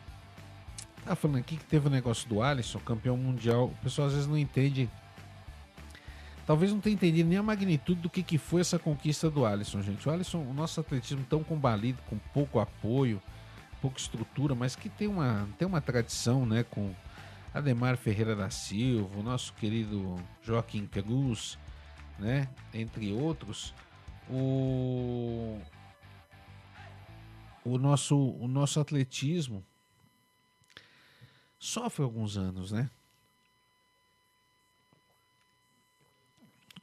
tá 1.05 1.15
falando 1.15 1.37
aqui 1.37 1.55
que 1.55 1.63
teve 1.65 1.85
o 1.85 1.89
um 1.89 1.93
negócio 1.93 2.27
do 2.27 2.41
Alisson, 2.41 2.79
campeão 2.79 3.15
mundial. 3.15 3.65
O 3.65 3.75
pessoal 3.83 4.07
às 4.07 4.13
vezes 4.13 4.27
não 4.27 4.37
entende 4.37 4.89
talvez 6.49 6.71
não 6.71 6.79
tenha 6.79 6.95
entendido 6.95 7.29
nem 7.29 7.37
a 7.37 7.43
magnitude 7.43 8.01
do 8.01 8.09
que, 8.09 8.23
que 8.23 8.39
foi 8.39 8.61
essa 8.61 8.79
conquista 8.79 9.29
do 9.29 9.45
Alisson, 9.45 9.83
gente. 9.83 10.09
O 10.09 10.11
Alisson, 10.11 10.39
o 10.39 10.51
nosso 10.51 10.79
atletismo 10.79 11.23
tão 11.29 11.43
combalido, 11.43 12.01
com 12.09 12.17
pouco 12.33 12.59
apoio, 12.59 13.21
pouca 13.79 13.99
estrutura, 13.99 14.55
mas 14.55 14.75
que 14.75 14.89
tem 14.89 15.07
uma, 15.07 15.47
tem 15.59 15.67
uma 15.67 15.79
tradição, 15.79 16.47
né, 16.47 16.63
com 16.63 16.91
Ademar 17.53 17.97
Ferreira 17.97 18.35
da 18.35 18.49
Silva, 18.49 19.19
o 19.19 19.21
nosso 19.21 19.53
querido 19.53 20.15
Joaquim 20.41 20.87
Cruz, 20.87 21.55
né, 22.17 22.49
entre 22.73 23.11
outros. 23.11 23.71
O 24.27 25.61
o 27.63 27.77
nosso 27.77 28.17
o 28.17 28.47
nosso 28.47 28.79
atletismo 28.79 29.63
sofre 31.59 32.03
alguns 32.03 32.37
anos, 32.37 32.71
né? 32.71 32.89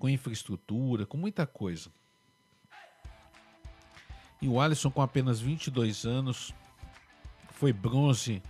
Com 0.06 0.10
infraestrutura, 0.10 1.04
com 1.04 1.16
muita 1.16 1.44
coisa. 1.44 1.90
E 4.40 4.46
o 4.46 4.60
Alisson, 4.60 4.88
com 4.88 5.02
apenas 5.02 5.40
22 5.40 6.04
anos, 6.04 6.54
foi 7.50 7.72
bronze 7.72 8.40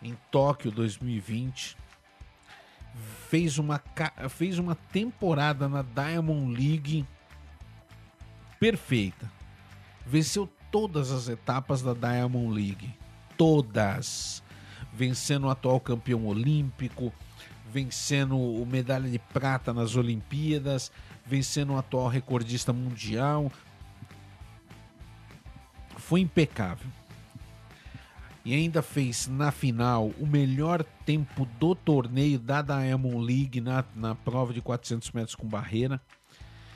em 0.00 0.16
Tóquio 0.30 0.70
2020. 0.70 1.76
Fez 3.28 3.58
uma, 3.58 3.82
fez 4.30 4.60
uma 4.60 4.76
temporada 4.76 5.68
na 5.68 5.82
Diamond 5.82 6.54
League 6.54 7.04
perfeita. 8.60 9.28
Venceu 10.06 10.48
todas 10.70 11.10
as 11.10 11.28
etapas 11.28 11.82
da 11.82 11.94
Diamond 11.94 12.54
League. 12.54 12.94
Todas. 13.36 14.40
Vencendo 14.92 15.48
o 15.48 15.50
atual 15.50 15.80
campeão 15.80 16.26
olímpico, 16.26 17.12
vencendo 17.72 18.38
o 18.38 18.66
medalha 18.66 19.08
de 19.08 19.18
prata 19.18 19.72
nas 19.72 19.96
Olimpíadas, 19.96 20.92
vencendo 21.24 21.72
o 21.72 21.78
atual 21.78 22.08
recordista 22.08 22.72
mundial. 22.72 23.50
Foi 25.96 26.20
impecável. 26.20 26.90
e 28.44 28.52
ainda 28.54 28.82
fez 28.82 29.28
na 29.28 29.52
final 29.52 30.10
o 30.18 30.26
melhor 30.26 30.82
tempo 31.06 31.46
do 31.60 31.76
torneio 31.76 32.40
da 32.40 32.60
Diamond 32.60 33.24
League 33.24 33.60
na, 33.60 33.84
na 33.94 34.16
prova 34.16 34.52
de 34.52 34.60
400 34.60 35.12
metros 35.12 35.36
com 35.36 35.46
barreira, 35.46 36.00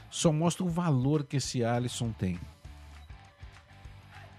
só 0.08 0.32
mostra 0.32 0.64
o 0.64 0.68
valor 0.68 1.24
que 1.24 1.38
esse 1.38 1.64
Alisson 1.64 2.12
tem. 2.12 2.38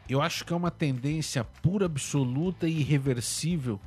Eu 0.08 0.22
acho 0.22 0.46
que 0.46 0.54
é 0.54 0.56
uma 0.56 0.72
tendência 0.72 1.44
pura, 1.44 1.86
absoluta 1.86 2.66
e 2.66 2.80
irreversível 2.80 3.78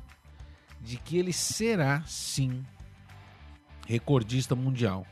de 0.81 0.97
que 0.97 1.17
ele 1.17 1.31
será 1.31 2.03
sim 2.05 2.63
recordista 3.87 4.55
mundial. 4.55 5.05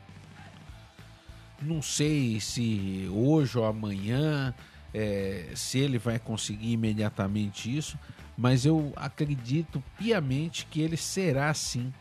Não 1.62 1.80
sei 1.82 2.40
se 2.40 3.08
hoje 3.12 3.58
ou 3.58 3.64
amanhã, 3.64 4.54
é, 4.92 5.52
se 5.54 5.78
ele 5.78 5.98
vai 5.98 6.18
conseguir 6.18 6.72
imediatamente 6.72 7.74
isso, 7.74 7.98
mas 8.36 8.64
eu 8.64 8.92
acredito 8.96 9.82
piamente 9.98 10.66
que 10.66 10.80
ele 10.80 10.96
será 10.96 11.52
sim 11.52 11.92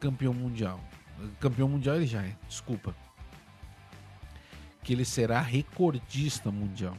campeão 0.00 0.34
mundial. 0.34 0.80
Campeão 1.38 1.68
mundial 1.68 1.96
ele 1.96 2.06
já 2.06 2.22
é, 2.22 2.36
desculpa. 2.48 2.94
Que 4.82 4.92
ele 4.92 5.04
será 5.04 5.40
recordista 5.40 6.50
mundial. 6.50 6.96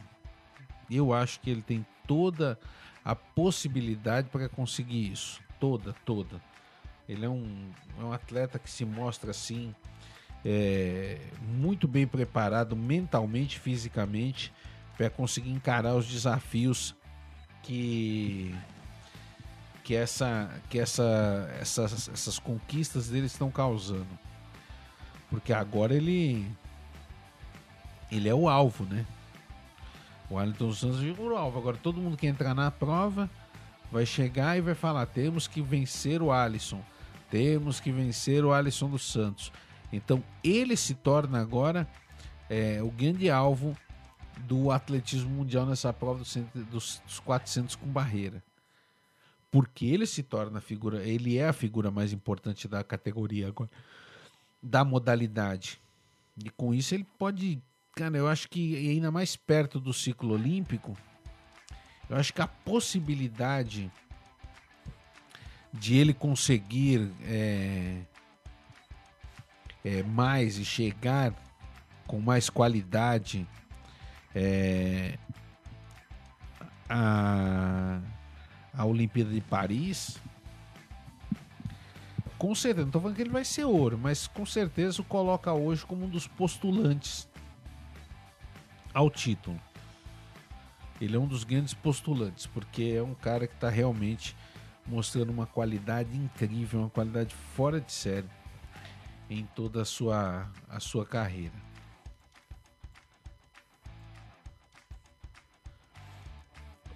Eu 0.90 1.12
acho 1.12 1.38
que 1.40 1.50
ele 1.50 1.62
tem 1.62 1.84
toda 2.06 2.58
a 3.06 3.14
possibilidade 3.14 4.28
para 4.30 4.48
conseguir 4.48 5.12
isso. 5.12 5.40
Toda, 5.60 5.92
toda. 6.04 6.42
Ele 7.08 7.24
é 7.24 7.28
um, 7.28 7.70
é 8.00 8.02
um 8.02 8.12
atleta 8.12 8.58
que 8.58 8.68
se 8.68 8.84
mostra 8.84 9.30
assim, 9.30 9.72
é, 10.44 11.20
muito 11.40 11.86
bem 11.86 12.04
preparado 12.04 12.74
mentalmente, 12.74 13.60
fisicamente, 13.60 14.52
para 14.96 15.08
conseguir 15.08 15.50
encarar 15.50 15.94
os 15.94 16.08
desafios 16.08 16.96
que 17.62 18.52
que 19.84 19.94
essa 19.94 20.50
que 20.68 20.80
essa 20.80 21.48
essas, 21.60 22.08
essas 22.08 22.40
conquistas 22.40 23.08
dele 23.08 23.26
estão 23.26 23.52
causando. 23.52 24.18
Porque 25.30 25.52
agora 25.52 25.94
ele 25.94 26.44
ele 28.10 28.28
é 28.28 28.34
o 28.34 28.48
alvo, 28.48 28.84
né? 28.84 29.06
O 30.30 30.34
Wellington 30.34 30.72
Santos 30.72 30.98
virou 31.00 31.30
o 31.30 31.36
alvo. 31.36 31.58
Agora 31.58 31.76
todo 31.76 32.00
mundo 32.00 32.16
que 32.16 32.26
entrar 32.26 32.54
na 32.54 32.70
prova 32.70 33.30
vai 33.90 34.04
chegar 34.04 34.56
e 34.56 34.60
vai 34.60 34.74
falar: 34.74 35.06
temos 35.06 35.46
que 35.46 35.62
vencer 35.62 36.22
o 36.22 36.32
Alisson, 36.32 36.82
temos 37.30 37.80
que 37.80 37.92
vencer 37.92 38.44
o 38.44 38.52
Alisson 38.52 38.88
dos 38.88 39.10
Santos. 39.10 39.52
Então 39.92 40.22
ele 40.42 40.76
se 40.76 40.94
torna 40.94 41.40
agora 41.40 41.88
é, 42.48 42.82
o 42.82 42.90
grande 42.90 43.30
alvo 43.30 43.76
do 44.38 44.70
atletismo 44.70 45.30
mundial 45.30 45.64
nessa 45.66 45.92
prova 45.92 46.18
dos, 46.18 46.36
dos, 46.70 47.02
dos 47.04 47.20
400 47.20 47.76
com 47.76 47.86
barreira. 47.86 48.42
Porque 49.50 49.86
ele 49.86 50.06
se 50.06 50.22
torna 50.22 50.58
a 50.58 50.60
figura, 50.60 51.02
ele 51.02 51.38
é 51.38 51.48
a 51.48 51.52
figura 51.52 51.90
mais 51.90 52.12
importante 52.12 52.68
da 52.68 52.84
categoria 52.84 53.48
agora, 53.48 53.70
da 54.62 54.84
modalidade. 54.84 55.80
E 56.44 56.50
com 56.50 56.74
isso 56.74 56.94
ele 56.94 57.06
pode, 57.18 57.62
cara, 57.96 58.18
eu 58.18 58.28
acho 58.28 58.50
que 58.50 58.90
ainda 58.90 59.10
mais 59.10 59.36
perto 59.36 59.80
do 59.80 59.90
ciclo 59.90 60.34
olímpico, 60.34 60.94
eu 62.10 62.16
acho 62.18 62.30
que 62.32 62.42
a 62.42 62.46
possibilidade 62.46 63.90
de 65.72 65.96
ele 65.96 66.12
conseguir 66.12 67.10
é, 67.24 68.02
é, 69.82 70.02
mais 70.02 70.58
e 70.58 70.64
chegar 70.64 71.32
com 72.06 72.20
mais 72.20 72.50
qualidade 72.50 73.48
é, 74.34 75.18
a, 76.90 77.98
a 78.74 78.84
Olimpíada 78.84 79.30
de 79.30 79.40
Paris. 79.40 80.20
Com 82.36 82.54
certeza, 82.54 82.82
não 82.82 82.88
estou 82.88 83.00
falando 83.00 83.16
que 83.16 83.22
ele 83.22 83.30
vai 83.30 83.44
ser 83.44 83.64
ouro, 83.64 83.96
mas 83.96 84.26
com 84.26 84.44
certeza 84.44 85.00
o 85.00 85.04
coloca 85.04 85.50
hoje 85.54 85.86
como 85.86 86.04
um 86.04 86.08
dos 86.10 86.26
postulantes 86.26 87.26
ao 88.96 89.10
título. 89.10 89.60
Ele 90.98 91.14
é 91.14 91.20
um 91.20 91.26
dos 91.26 91.44
grandes 91.44 91.74
postulantes, 91.74 92.46
porque 92.46 92.94
é 92.96 93.02
um 93.02 93.14
cara 93.14 93.46
que 93.46 93.52
está 93.52 93.68
realmente 93.68 94.34
mostrando 94.86 95.28
uma 95.28 95.46
qualidade 95.46 96.16
incrível, 96.16 96.80
uma 96.80 96.88
qualidade 96.88 97.34
fora 97.34 97.78
de 97.78 97.92
série 97.92 98.26
em 99.28 99.44
toda 99.54 99.82
a 99.82 99.84
sua, 99.84 100.50
a 100.66 100.80
sua 100.80 101.04
carreira. 101.04 101.52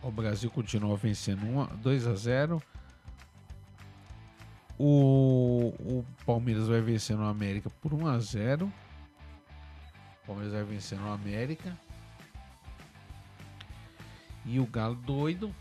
O 0.03 0.11
Brasil 0.11 0.51
continua 0.51 0.97
vencendo 0.97 1.43
2 1.83 2.07
a 2.07 2.15
0. 2.15 2.63
O, 4.79 5.75
o 5.79 6.07
Palmeiras 6.25 6.67
vai 6.67 6.81
vencendo 6.81 7.21
o 7.21 7.27
América 7.27 7.69
por 7.69 7.93
1 7.93 8.07
a 8.07 8.19
0. 8.19 8.73
O 10.23 10.27
Palmeiras 10.27 10.55
vai 10.55 10.65
vencendo 10.65 11.05
o 11.05 11.13
América. 11.13 11.77
E 14.51 14.59
o 14.59 14.67
Galo 14.67 14.97
doido. 14.97 15.55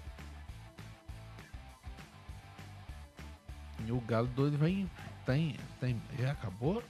E 3.85 3.91
o 3.91 4.01
Galo 4.01 4.25
doido 4.29 4.57
vai. 4.57 4.89
Tem, 5.27 5.55
tem, 5.79 6.01
já 6.17 6.31
acabou? 6.31 6.83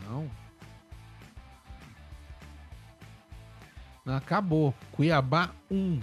Não. 0.00 0.30
Não 4.02 4.16
acabou. 4.16 4.74
Cuiabá 4.92 5.50
1. 5.70 6.00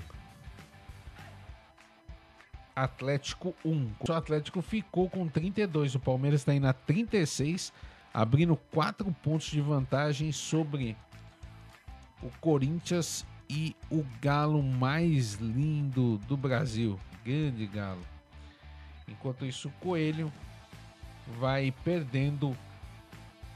Atlético 2.76 3.56
1. 3.66 3.92
O 4.08 4.14
Atlético 4.14 4.62
ficou 4.62 5.10
com 5.10 5.28
32. 5.28 5.96
O 5.96 6.00
Palmeiras 6.00 6.42
está 6.42 6.54
indo 6.54 6.68
a 6.68 6.74
36, 6.74 7.74
abrindo 8.14 8.56
4 8.56 9.12
pontos 9.24 9.48
de 9.48 9.62
vantagem 9.62 10.32
sobre 10.32 10.96
o 12.22 12.30
Corinthians 12.40 13.26
e 13.50 13.76
o 13.90 14.06
galo 14.22 14.62
mais 14.62 15.34
lindo 15.34 16.18
do 16.20 16.38
Brasil. 16.38 17.00
Grande 17.26 17.66
galo. 17.66 18.06
Enquanto 19.08 19.46
isso, 19.46 19.70
o 19.70 19.72
Coelho 19.84 20.32
vai 21.40 21.74
perdendo 21.84 22.56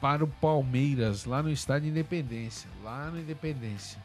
para 0.02 0.24
o 0.24 0.28
Palmeiras 0.28 1.26
lá 1.26 1.44
no 1.44 1.52
estádio 1.52 1.90
Independência. 1.90 2.70
Lá 2.84 3.12
no 3.12 3.20
Independência. 3.20 4.04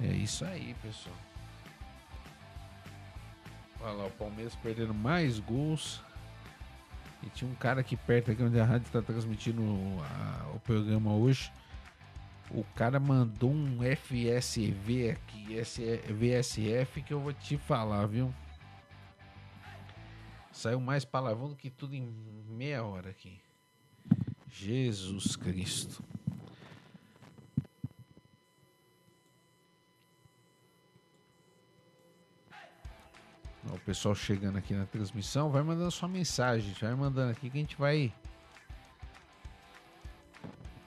É 0.00 0.06
isso 0.06 0.44
aí, 0.44 0.74
pessoal. 0.80 1.16
Olha 3.80 3.92
lá, 3.92 4.06
o 4.06 4.10
Palmeiras 4.12 4.54
perdendo 4.54 4.94
mais 4.94 5.40
gols. 5.40 6.00
E 7.24 7.28
tinha 7.30 7.50
um 7.50 7.54
cara 7.56 7.80
aqui 7.80 7.96
perto 7.96 8.30
aqui 8.30 8.42
onde 8.42 8.58
a 8.58 8.64
rádio 8.64 8.86
está 8.86 9.02
transmitindo 9.02 9.62
a, 10.02 10.52
o 10.54 10.60
programa 10.60 11.12
hoje 11.12 11.52
o 12.54 12.64
cara 12.74 13.00
mandou 13.00 13.50
um 13.50 13.78
FSV 13.82 15.10
aqui, 15.10 15.56
VSF, 16.12 17.02
que 17.02 17.12
eu 17.12 17.20
vou 17.20 17.32
te 17.32 17.56
falar, 17.56 18.06
viu? 18.06 18.32
Saiu 20.52 20.78
mais 20.80 21.04
palavrão 21.04 21.48
do 21.48 21.56
que 21.56 21.70
tudo 21.70 21.94
em 21.94 22.14
meia 22.48 22.84
hora 22.84 23.10
aqui. 23.10 23.40
Jesus 24.48 25.34
Cristo. 25.34 26.04
O 33.64 33.78
pessoal 33.78 34.14
chegando 34.14 34.58
aqui 34.58 34.74
na 34.74 34.84
transmissão, 34.84 35.50
vai 35.50 35.62
mandando 35.62 35.90
sua 35.90 36.08
mensagem, 36.08 36.74
vai 36.74 36.94
mandando 36.94 37.32
aqui 37.32 37.48
que 37.48 37.56
a 37.56 37.60
gente 37.60 37.76
vai 37.76 38.12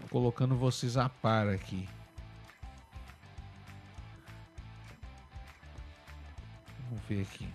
colocando 0.10 0.56
vocês 0.56 0.98
a 0.98 1.10
par 1.10 1.48
aqui. 1.48 1.88
Vamos 6.90 7.04
ver 7.08 7.22
aqui. 7.22 7.54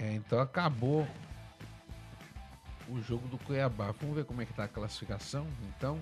É, 0.00 0.14
então 0.14 0.40
acabou 0.40 1.06
o 2.88 3.00
jogo 3.00 3.26
do 3.28 3.38
Cuiabá. 3.38 3.92
Vamos 3.92 4.16
ver 4.16 4.24
como 4.24 4.42
é 4.42 4.46
que 4.46 4.52
tá 4.52 4.64
a 4.64 4.68
classificação, 4.68 5.46
então. 5.68 5.98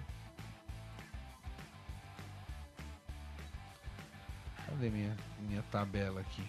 Cadê 4.67 4.91
minha, 4.91 5.17
minha 5.41 5.62
tabela 5.71 6.21
aqui? 6.21 6.45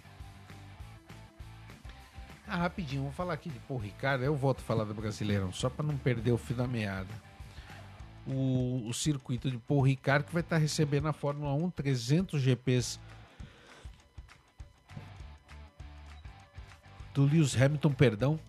Ah, 2.48 2.56
rapidinho, 2.56 3.02
vamos 3.02 3.16
falar 3.16 3.34
aqui 3.34 3.50
de 3.50 3.60
Paul 3.60 3.80
Ricardo. 3.80 4.24
Eu 4.24 4.36
volto 4.36 4.60
a 4.60 4.64
falar 4.64 4.86
do 4.86 4.94
Brasileirão, 4.94 5.52
só 5.52 5.70
para 5.70 5.86
não 5.86 5.98
perder 5.98 6.32
o 6.32 6.38
fio 6.38 6.56
da 6.56 6.66
meada 6.66 7.27
o, 8.28 8.88
o 8.88 8.94
circuito 8.94 9.50
de 9.50 9.58
Paul 9.58 9.82
Ricard, 9.82 10.26
que 10.26 10.34
vai 10.34 10.42
estar 10.42 10.58
recebendo 10.58 11.08
a 11.08 11.14
Fórmula 11.14 11.54
1 11.54 11.70
300 11.72 12.42
GPs 12.42 13.00
do 17.14 17.26
Lewis 17.26 17.60
Hamilton, 17.60 17.94
perdão. 17.94 18.40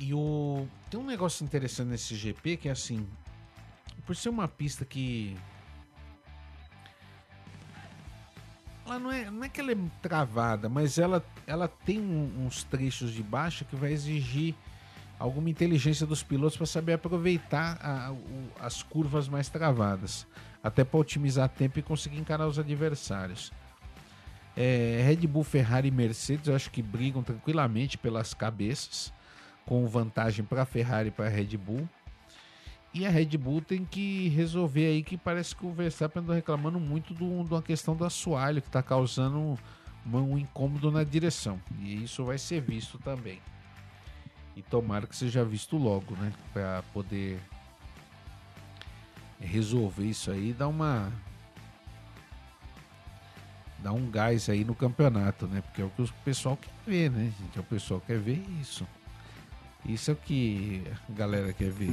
E 0.00 0.12
o 0.12 0.66
tem 0.90 0.98
um 1.00 1.06
negócio 1.06 1.44
interessante 1.44 1.88
nesse 1.88 2.14
GP 2.14 2.56
que 2.56 2.68
é 2.68 2.72
assim, 2.72 3.06
por 4.04 4.14
ser 4.14 4.28
uma 4.28 4.48
pista 4.48 4.84
que 4.84 5.36
lá 8.84 8.98
não 8.98 9.10
é, 9.10 9.30
não 9.30 9.44
é 9.44 9.48
que 9.48 9.60
ela 9.60 9.72
é 9.72 9.76
travada, 10.02 10.68
mas 10.68 10.98
ela, 10.98 11.24
ela 11.46 11.68
tem 11.68 12.00
um, 12.00 12.46
uns 12.46 12.64
trechos 12.64 13.12
de 13.12 13.22
baixa 13.22 13.64
que 13.64 13.76
vai 13.76 13.92
exigir 13.92 14.54
alguma 15.24 15.48
inteligência 15.48 16.06
dos 16.06 16.22
pilotos 16.22 16.56
para 16.56 16.66
saber 16.66 16.92
aproveitar 16.92 17.78
a, 17.80 18.12
o, 18.12 18.50
as 18.60 18.82
curvas 18.82 19.26
mais 19.26 19.48
travadas, 19.48 20.26
até 20.62 20.84
para 20.84 21.00
otimizar 21.00 21.48
tempo 21.48 21.78
e 21.78 21.82
conseguir 21.82 22.18
encarar 22.18 22.46
os 22.46 22.58
adversários. 22.58 23.50
É, 24.54 25.02
Red 25.06 25.26
Bull, 25.26 25.42
Ferrari 25.42 25.88
e 25.88 25.90
Mercedes, 25.90 26.48
eu 26.48 26.54
acho 26.54 26.70
que 26.70 26.82
brigam 26.82 27.22
tranquilamente 27.22 27.96
pelas 27.96 28.34
cabeças, 28.34 29.12
com 29.64 29.86
vantagem 29.86 30.44
para 30.44 30.66
Ferrari 30.66 31.08
e 31.08 31.10
para 31.10 31.28
Red 31.28 31.56
Bull. 31.56 31.88
E 32.92 33.06
a 33.06 33.10
Red 33.10 33.38
Bull 33.38 33.62
tem 33.62 33.82
que 33.82 34.28
resolver 34.28 34.86
aí 34.86 35.02
que 35.02 35.16
parece 35.16 35.56
que 35.56 35.64
o 35.64 35.72
Verstappen 35.72 36.22
anda 36.22 36.34
reclamando 36.34 36.78
muito 36.78 37.14
de 37.14 37.24
uma 37.24 37.62
questão 37.62 37.96
do 37.96 38.04
assoalho 38.04 38.60
que 38.60 38.68
está 38.68 38.82
causando 38.82 39.38
um, 39.38 39.56
um 40.06 40.38
incômodo 40.38 40.92
na 40.92 41.02
direção. 41.02 41.58
E 41.80 42.04
isso 42.04 42.24
vai 42.24 42.36
ser 42.36 42.60
visto 42.60 42.98
também. 42.98 43.40
E 44.56 44.62
tomara 44.62 45.06
que 45.06 45.16
seja 45.16 45.44
visto 45.44 45.76
logo, 45.76 46.14
né? 46.16 46.32
Para 46.52 46.82
poder 46.92 47.40
resolver 49.40 50.04
isso 50.04 50.30
aí 50.30 50.50
e 50.50 50.52
dar 50.52 50.68
uma. 50.68 51.12
dar 53.78 53.92
um 53.92 54.10
gás 54.10 54.48
aí 54.48 54.64
no 54.64 54.74
campeonato, 54.74 55.46
né? 55.46 55.60
Porque 55.60 55.82
é 55.82 55.84
o 55.84 55.90
que 55.90 56.02
o 56.02 56.08
pessoal 56.24 56.56
quer 56.56 56.70
ver, 56.86 57.10
né, 57.10 57.32
gente? 57.38 57.56
É 57.58 57.60
o 57.60 57.64
pessoal 57.64 58.00
quer 58.00 58.18
ver 58.18 58.42
isso. 58.60 58.86
Isso 59.84 60.10
é 60.10 60.14
o 60.14 60.16
que 60.16 60.82
a 61.08 61.12
galera 61.12 61.52
quer 61.52 61.70
ver. 61.70 61.90